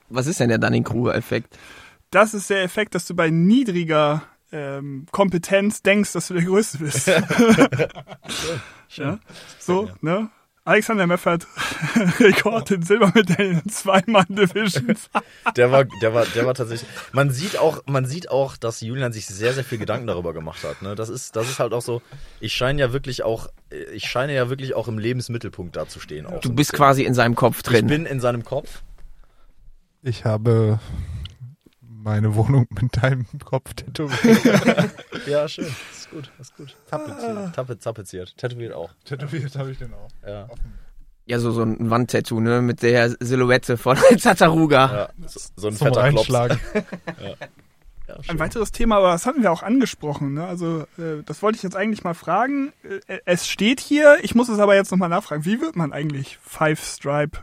Was 0.10 0.26
ist 0.28 0.39
denn 0.39 0.49
der 0.49 0.58
Dunning-Kruger-Effekt? 0.60 1.58
Das 2.12 2.34
ist 2.36 2.49
der 2.49 2.63
Effekt, 2.63 2.93
dass 2.95 3.06
du 3.06 3.15
bei 3.15 3.30
niedriger 3.32 4.23
ähm, 4.52 5.06
Kompetenz 5.12 5.82
denkst, 5.84 6.13
dass 6.13 6.28
du 6.28 6.36
der 6.36 6.43
Größte 6.43 6.78
bist. 6.80 7.08
ja? 8.89 9.19
So, 9.60 9.89
ne? 10.02 10.30
Alexander 10.65 11.08
Meffert, 11.08 11.45
Rekord 12.21 12.71
in 12.71 12.84
Silbermedaillen 12.84 13.62
in 13.65 13.69
zweimal 13.69 14.23
Divisions. 14.30 15.10
Der 15.58 15.71
war, 15.71 15.84
der 16.02 16.13
war, 16.13 16.26
der 16.26 16.45
war 16.45 16.54
tatsächlich. 16.54 16.89
Man 17.12 17.30
sieht 17.32 17.58
auch, 17.60 17.84
man 17.86 18.06
sieht 18.06 18.32
auch, 18.32 18.56
dass 18.56 18.80
Julian 18.80 19.12
sich 19.12 19.26
sehr, 19.26 19.54
sehr 19.54 19.65
viel 19.65 19.78
Gedanken 19.78 20.08
darüber 20.08 20.34
gemacht 20.34 20.63
hat. 20.63 20.82
Ne? 20.82 20.95
Das 20.95 21.10
ist, 21.10 21.36
das 21.36 21.49
ist 21.49 21.60
halt 21.60 21.73
auch 21.73 21.82
so. 21.82 22.02
Ich 22.39 22.54
scheine 22.54 22.80
ja 22.80 22.93
wirklich 22.93 23.23
auch, 23.23 23.49
ich 23.93 24.06
scheine 24.10 24.34
ja 24.34 24.49
wirklich 24.49 24.73
auch 24.73 24.88
im 24.88 24.97
Lebensmittelpunkt 24.99 25.76
da 25.76 25.86
zu 25.88 25.99
stehen. 25.99 26.26
Auch 26.26 26.39
Du 26.39 26.54
bist 26.54 26.71
bisschen. 26.71 26.78
quasi 26.78 27.04
in 27.04 27.13
seinem 27.13 27.36
Kopf 27.36 27.58
Ich 27.58 27.63
drin. 27.63 27.88
bin 27.88 28.06
in 28.06 28.21
seinem 28.21 28.45
Kopf. 28.45 28.84
Ich 30.02 30.23
habe 30.23 30.80
meine 32.04 32.36
Wohnung 32.36 32.68
mit 32.70 33.02
deinem 33.02 33.26
Kopf 33.44 33.74
tätowiert. 33.74 34.92
Ja, 35.28 35.48
schön. 35.48 35.66
Das 35.89 35.98
ist 36.00 36.10
gut, 36.12 36.32
das 36.38 36.48
ist 36.50 36.58
gut. 36.58 36.76
Tapeziert. 36.89 37.56
Tape, 37.56 37.80
tapeziert. 37.80 38.38
Tätowiert 38.38 38.74
auch. 38.74 38.92
tätowiert 39.06 39.56
habe 39.56 39.72
ich 39.72 39.78
den 39.78 39.94
auch. 39.94 40.10
Ja. 40.28 40.48
ja, 41.26 41.39
so, 41.39 41.52
so 41.52 41.62
ein 41.63 41.89
Wandtattoo, 41.89 42.42
ne? 42.42 42.62
Mit 42.62 42.82
der 42.82 43.16
Silhouette 43.22 43.78
von 43.78 43.98
Tataruga. 44.22 44.94
ja. 44.94 45.28
So, 45.28 45.39
so 45.56 45.68
ein 45.70 45.76
Zum 45.76 45.88
fetter 45.88 46.10
Klops. 46.10 46.30
Reinschlagen. 46.30 46.60
Ja, 48.06 48.16
Ein 48.28 48.38
weiteres 48.38 48.74
Thema, 48.74 48.98
aber 48.98 49.13
das 49.13 49.26
hatten 49.26 49.44
wir 49.44 49.50
auch 49.54 49.63
angesprochen. 49.63 50.34
Ne? 50.34 50.46
Also 50.46 50.82
äh, 50.98 51.24
das 51.26 51.42
wollte 51.42 51.56
ich 51.56 51.63
jetzt 51.63 51.78
eigentlich 51.78 52.04
mal 52.04 52.13
fragen. 52.13 52.74
Äh, 53.08 53.20
es 53.24 53.48
steht 53.48 53.80
hier, 53.80 54.18
ich 54.24 54.36
muss 54.36 54.50
es 54.50 54.60
aber 54.60 54.76
jetzt 54.76 54.92
nochmal 54.92 55.08
nachfragen. 55.08 55.46
Wie 55.46 55.62
wird 55.62 55.78
man 55.78 55.94
eigentlich 55.94 56.38
Five 56.44 56.84
Stripe 56.84 57.39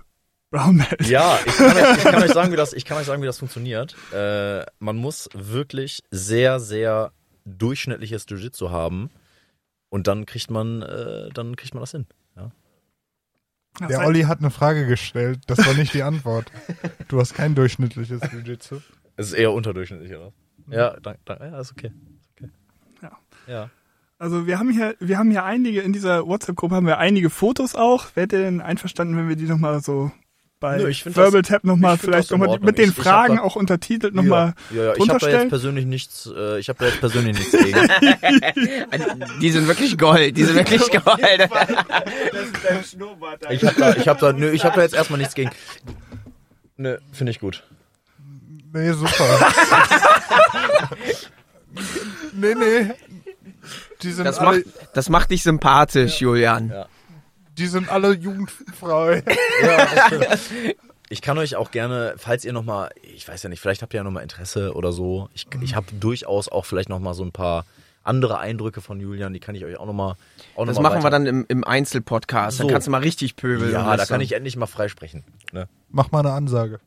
Brown 0.50 0.78
Belt? 0.78 1.06
Ja, 1.08 1.38
ich 1.46 1.56
kann, 1.56 1.76
euch, 1.76 1.96
ich, 1.98 2.04
kann 2.04 2.22
euch 2.22 2.32
sagen, 2.32 2.52
wie 2.52 2.56
das, 2.56 2.72
ich 2.72 2.84
kann 2.84 2.98
euch 2.98 3.06
sagen, 3.06 3.22
wie 3.22 3.26
das 3.26 3.38
funktioniert. 3.38 3.96
Äh, 4.12 4.64
man 4.80 4.96
muss 4.96 5.28
wirklich 5.32 6.02
sehr, 6.10 6.58
sehr 6.58 7.12
durchschnittliches 7.44 8.26
Jiu-Jitsu 8.28 8.70
haben 8.70 9.10
und 9.88 10.06
dann 10.06 10.26
kriegt 10.26 10.50
man, 10.50 10.82
äh, 10.82 11.30
dann 11.30 11.56
kriegt 11.56 11.74
man 11.74 11.82
das 11.82 11.92
hin. 11.92 12.06
Ja. 12.36 12.50
Der 13.88 14.00
Olli 14.00 14.22
hat 14.22 14.40
eine 14.40 14.50
Frage 14.50 14.86
gestellt. 14.86 15.40
Das 15.46 15.64
war 15.64 15.74
nicht 15.74 15.94
die 15.94 16.02
Antwort. 16.02 16.50
Du 17.08 17.20
hast 17.20 17.34
kein 17.34 17.54
durchschnittliches 17.54 18.20
Jiu-Jitsu. 18.20 18.80
Es 19.16 19.28
ist 19.28 19.32
eher 19.34 19.52
unterdurchschnittlich, 19.52 20.14
oder? 20.14 20.32
Ja, 20.68 20.98
danke, 21.00 21.20
danke. 21.24 21.44
Ja, 21.44 21.60
ist 21.60 21.72
okay. 21.72 21.92
Ist 22.20 22.30
okay. 22.36 22.50
Ja. 23.02 23.18
Ja. 23.46 23.70
Also 24.18 24.46
wir 24.46 24.58
haben 24.58 24.70
hier, 24.70 24.96
wir 25.00 25.16
haben 25.16 25.30
hier 25.30 25.44
einige, 25.44 25.80
in 25.80 25.92
dieser 25.92 26.26
WhatsApp-Gruppe 26.26 26.74
haben 26.74 26.86
wir 26.86 26.98
einige 26.98 27.30
Fotos 27.30 27.74
auch. 27.74 28.14
Wärt 28.16 28.32
ihr 28.32 28.40
denn 28.40 28.60
einverstanden, 28.60 29.16
wenn 29.16 29.28
wir 29.28 29.36
die 29.36 29.46
nochmal 29.46 29.80
so 29.80 30.12
bei 30.60 30.76
Nö, 30.76 30.88
ich 30.88 31.04
Verbal 31.06 31.30
das- 31.32 31.48
Tap 31.48 31.64
nochmal 31.64 31.94
ich 31.94 32.00
find 32.02 32.12
vielleicht 32.14 32.30
nochmal 32.30 32.58
mit 32.60 32.76
den 32.78 32.90
Ich- 32.90 32.96
ich 32.98 33.02
Fragen 33.02 33.36
da- 33.36 33.42
auch 33.42 33.56
untertitelt 33.56 34.14
nochmal 34.14 34.52
Ja, 34.70 34.76
ja, 34.84 34.90
ich 34.92 34.98
drunter 34.98 35.14
habe 35.14 35.26
da 35.30 35.38
jetzt 35.40 35.48
persönlich 35.48 35.86
nichts, 35.86 36.30
äh, 36.36 36.58
ich 36.58 36.68
habe 36.68 36.78
da 36.80 36.84
jetzt 36.86 37.00
persönlich 37.00 37.36
nichts 37.38 37.52
gegen. 37.52 37.88
Die 39.40 39.50
sind 39.50 39.66
wirklich 39.66 39.96
Gold. 39.98 40.36
Die 40.36 40.44
sind 40.44 40.54
wirklich 40.56 40.82
Gold. 40.90 41.00
Das 41.20 42.42
ist 42.44 42.54
dein 42.68 42.84
Schnurrbart. 42.84 43.42
Ich 43.50 43.64
habe 43.64 43.74
da, 43.80 43.94
ich 43.96 44.06
habe 44.06 44.20
da, 44.20 44.32
nö, 44.32 44.50
ich 44.50 44.64
habe 44.64 44.76
da 44.76 44.82
jetzt 44.82 44.94
erstmal 44.94 45.18
nichts 45.18 45.34
gegen. 45.34 45.50
Nö, 46.76 46.98
finde 47.12 47.30
ich 47.32 47.40
gut. 47.40 47.64
Nee, 48.72 48.92
super. 48.92 49.24
nee, 52.32 52.54
nee. 52.54 52.90
Die 54.02 54.12
sind, 54.12 54.24
Das 54.24 54.38
alle, 54.38 54.58
macht, 54.58 54.66
das 54.94 55.08
macht 55.08 55.30
dich 55.30 55.42
sympathisch, 55.42 56.20
Julian. 56.20 56.70
Ja. 56.70 56.86
Die 57.60 57.66
sind 57.68 57.88
alle 57.88 58.12
jugendfrei. 58.14 59.22
Ich 61.12 61.22
kann 61.22 61.38
euch 61.38 61.56
auch 61.56 61.72
gerne, 61.72 62.14
falls 62.18 62.44
ihr 62.44 62.52
nochmal, 62.52 62.90
ich 63.02 63.26
weiß 63.26 63.42
ja 63.42 63.48
nicht, 63.48 63.58
vielleicht 63.58 63.82
habt 63.82 63.92
ihr 63.92 63.96
ja 63.98 64.04
nochmal 64.04 64.22
Interesse 64.22 64.74
oder 64.74 64.92
so. 64.92 65.28
Ich, 65.34 65.48
ich 65.60 65.74
habe 65.74 65.86
durchaus 65.98 66.48
auch 66.48 66.64
vielleicht 66.64 66.88
nochmal 66.88 67.14
so 67.14 67.24
ein 67.24 67.32
paar 67.32 67.66
andere 68.04 68.38
Eindrücke 68.38 68.80
von 68.80 69.00
Julian, 69.00 69.32
die 69.32 69.40
kann 69.40 69.56
ich 69.56 69.64
euch 69.64 69.76
auch 69.76 69.86
nochmal 69.86 70.14
noch 70.56 70.66
Das 70.66 70.76
mal 70.76 70.82
machen 70.82 70.98
wir 70.98 71.02
weiter- 71.02 71.10
dann 71.10 71.26
im, 71.26 71.44
im 71.48 71.64
Einzelpodcast. 71.64 72.60
Dann 72.60 72.68
So. 72.68 72.72
kannst 72.72 72.86
du 72.86 72.92
mal 72.92 73.00
richtig 73.02 73.34
pöbeln. 73.34 73.72
Ja, 73.72 73.96
da 73.96 74.06
kann 74.06 74.20
ich 74.20 74.34
endlich 74.34 74.54
mal 74.54 74.66
freisprechen. 74.66 75.24
Ne? 75.50 75.68
Mach 75.88 76.12
mal 76.12 76.20
eine 76.20 76.30
Ansage. 76.30 76.78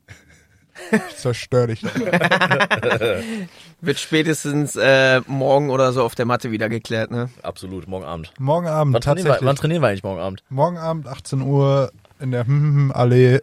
Ich 1.09 1.17
zerstöre 1.17 1.67
dich. 1.67 1.83
Wird 3.81 3.99
spätestens 3.99 4.75
äh, 4.75 5.21
morgen 5.27 5.69
oder 5.69 5.93
so 5.93 6.03
auf 6.03 6.15
der 6.15 6.25
Matte 6.25 6.51
wieder 6.51 6.69
geklärt, 6.69 7.11
ne? 7.11 7.29
Absolut, 7.41 7.87
morgen 7.87 8.05
Abend. 8.05 8.33
Morgen 8.39 8.67
Abend, 8.67 8.93
wann 8.93 9.01
tatsächlich. 9.01 9.25
Trainieren 9.25 9.41
wir, 9.43 9.47
wann 9.47 9.55
trainieren 9.55 9.81
wir 9.81 9.87
eigentlich 9.89 10.03
morgen 10.03 10.19
Abend? 10.19 10.43
Morgen 10.49 10.77
Abend, 10.77 11.07
18 11.07 11.41
Uhr, 11.41 11.91
in 12.19 12.31
der 12.31 12.45
Allee. 12.95 13.39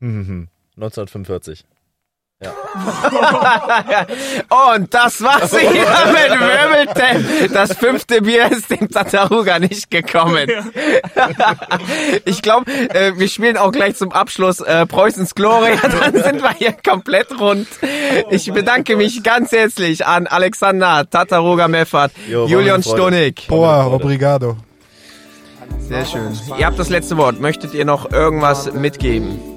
1945. 0.00 1.64
Ja. 2.42 2.52
Und 4.74 4.92
das 4.92 5.22
war's 5.22 5.56
hier 5.56 5.70
mit 5.70 6.30
Wirbeltem. 6.40 7.52
Das 7.52 7.74
fünfte 7.74 8.22
Bier 8.22 8.50
ist 8.50 8.70
dem 8.70 8.88
Tataruga 8.88 9.58
nicht 9.58 9.90
gekommen. 9.90 10.48
Ich 12.24 12.42
glaube, 12.42 12.70
äh, 12.70 13.12
wir 13.16 13.28
spielen 13.28 13.56
auch 13.56 13.72
gleich 13.72 13.96
zum 13.96 14.12
Abschluss 14.12 14.60
äh, 14.60 14.86
Preußens 14.86 15.34
Gloria. 15.34 15.76
Dann 16.00 16.22
sind 16.22 16.42
wir 16.42 16.52
hier 16.54 16.72
komplett 16.72 17.38
rund. 17.38 17.66
Oh 17.82 18.28
ich 18.30 18.52
bedanke 18.52 18.96
mich 18.96 19.22
ganz 19.22 19.52
herzlich 19.52 20.06
an 20.06 20.26
Alexander 20.26 21.08
Tataruga 21.08 21.68
Meffert, 21.68 22.12
Julian 22.28 22.82
Stonig. 22.82 23.46
Boa, 23.48 23.86
obrigado. 23.86 24.56
Sehr 25.78 26.04
schön. 26.04 26.38
Ihr 26.58 26.66
habt 26.66 26.78
das 26.78 26.88
letzte 26.88 27.16
Wort. 27.16 27.40
Möchtet 27.40 27.74
ihr 27.74 27.84
noch 27.84 28.10
irgendwas 28.10 28.72
mitgeben? 28.72 29.51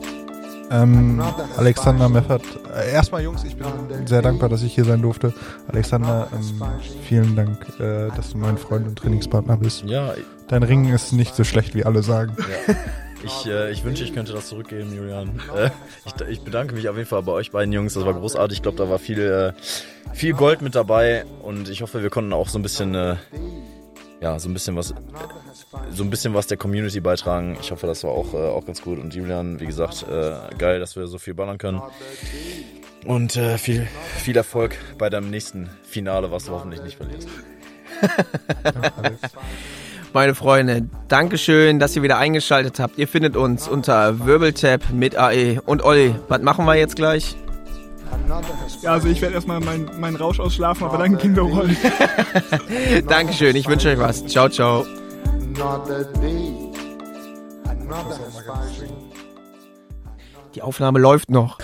Ähm, 0.72 1.22
Alexander 1.58 2.10
Meffert. 2.10 2.44
Äh, 2.76 2.92
erstmal, 2.92 3.22
Jungs, 3.24 3.44
ich 3.44 3.56
bin 3.56 3.68
sehr 4.06 4.22
dankbar, 4.22 4.50
dass 4.50 4.64
ich 4.64 4.74
hier 4.74 4.86
sein 4.86 5.02
durfte. 5.02 5.34
Alexander, 5.68 6.28
ähm, 6.34 6.64
vielen 7.04 7.36
Dank, 7.36 7.60
äh, 7.80 8.10
dass 8.16 8.32
du 8.32 8.38
mein 8.38 8.58
Freund 8.58 8.88
und 8.88 8.98
Trainingspartner 8.98 9.58
bist. 9.58 9.84
Ja, 9.86 10.14
Dein 10.48 10.64
Ring 10.64 10.94
ist 10.94 11.12
nicht 11.12 11.36
so 11.36 11.44
schlecht, 11.44 11.74
wie 11.74 11.86
alle 11.86 12.04
sagen. 12.04 12.36
ich, 13.24 13.48
äh, 13.48 13.72
ich 13.72 13.84
wünsche, 13.84 14.04
ich 14.04 14.14
könnte 14.14 14.34
das 14.34 14.48
zurückgeben, 14.48 14.96
Julian. 14.96 15.40
Äh, 15.56 15.70
ich, 16.06 16.28
ich 16.30 16.42
bedanke 16.42 16.76
mich 16.76 16.88
auf 16.88 16.98
jeden 16.98 17.08
Fall 17.08 17.24
bei 17.24 17.32
euch 17.32 17.52
beiden 17.52 17.74
Jungs. 17.74 17.94
Das 17.96 18.06
war 18.06 18.14
großartig. 18.14 18.58
Ich 18.58 18.62
glaube, 18.62 18.78
da 18.78 18.90
war 18.90 19.00
viel, 19.00 19.20
äh, 19.20 19.54
viel 20.14 20.34
Gold 20.34 20.62
mit 20.62 20.76
dabei 20.76 21.26
und 21.42 21.70
ich 21.70 21.82
hoffe, 21.82 22.04
wir 22.04 22.10
konnten 22.10 22.34
auch 22.34 22.48
so 22.48 22.60
ein 22.60 22.62
bisschen, 22.62 22.94
äh, 22.94 23.16
ja, 24.22 24.40
so 24.40 24.50
ein 24.50 24.54
bisschen 24.54 24.76
was, 24.76 24.94
so 25.92 26.04
ein 26.04 26.10
bisschen 26.10 26.34
was 26.34 26.48
der 26.48 26.58
Community 26.58 27.00
beitragen. 27.00 27.58
Ich 27.62 27.72
hoffe, 27.72 27.88
das 27.88 28.04
war 28.04 28.12
auch, 28.12 28.34
äh, 28.34 28.38
auch 28.38 28.66
ganz 28.66 28.82
gut. 28.82 29.00
Und 29.00 29.14
Julian, 29.14 29.60
wie 29.60 29.66
gesagt, 29.66 30.06
äh, 30.10 30.56
geil, 30.58 30.80
dass 30.80 30.96
wir 30.96 31.08
so 31.08 31.18
viel 31.18 31.34
ballern 31.34 31.58
können. 31.58 31.82
Und 33.06 33.36
äh, 33.36 33.58
viel, 33.58 33.88
viel 34.18 34.36
Erfolg 34.36 34.78
bei 34.98 35.10
deinem 35.10 35.30
nächsten 35.30 35.70
Finale, 35.84 36.32
was 36.32 36.46
du 36.46 36.52
hoffentlich 36.54 36.82
nicht 36.82 36.98
verlierst. 36.98 37.28
Meine 40.14 40.34
Freunde, 40.34 40.88
Dankeschön, 41.10 41.78
dass 41.78 41.96
ihr 41.96 42.02
wieder 42.02 42.18
eingeschaltet 42.18 42.80
habt. 42.80 42.98
Ihr 42.98 43.08
findet 43.08 43.36
uns 43.36 43.68
unter 43.68 44.26
Wirbeltap 44.26 44.90
mit 44.92 45.18
AE. 45.18 45.60
Und 45.66 45.84
Olli, 45.84 46.16
was 46.30 46.42
machen 46.42 46.66
wir 46.66 46.76
jetzt 46.76 46.96
gleich? 46.96 47.36
Ja, 48.82 48.92
also 48.92 49.08
ich 49.08 49.22
werde 49.22 49.36
erstmal 49.36 49.60
meinen 49.60 49.90
mein 50.00 50.16
Rausch 50.16 50.40
ausschlafen, 50.40 50.86
aber 50.86 50.98
dann 50.98 51.18
gehen 51.18 51.36
wir 51.36 51.44
rollen. 51.44 51.78
Dankeschön, 53.08 53.56
ich 53.56 53.68
wünsche 53.68 53.90
euch 53.90 54.00
was. 54.00 54.26
Ciao, 54.26 54.50
ciao. 54.50 54.86
Die 60.54 60.62
Aufnahme 60.62 61.00
läuft 61.00 61.30
noch. 61.30 61.58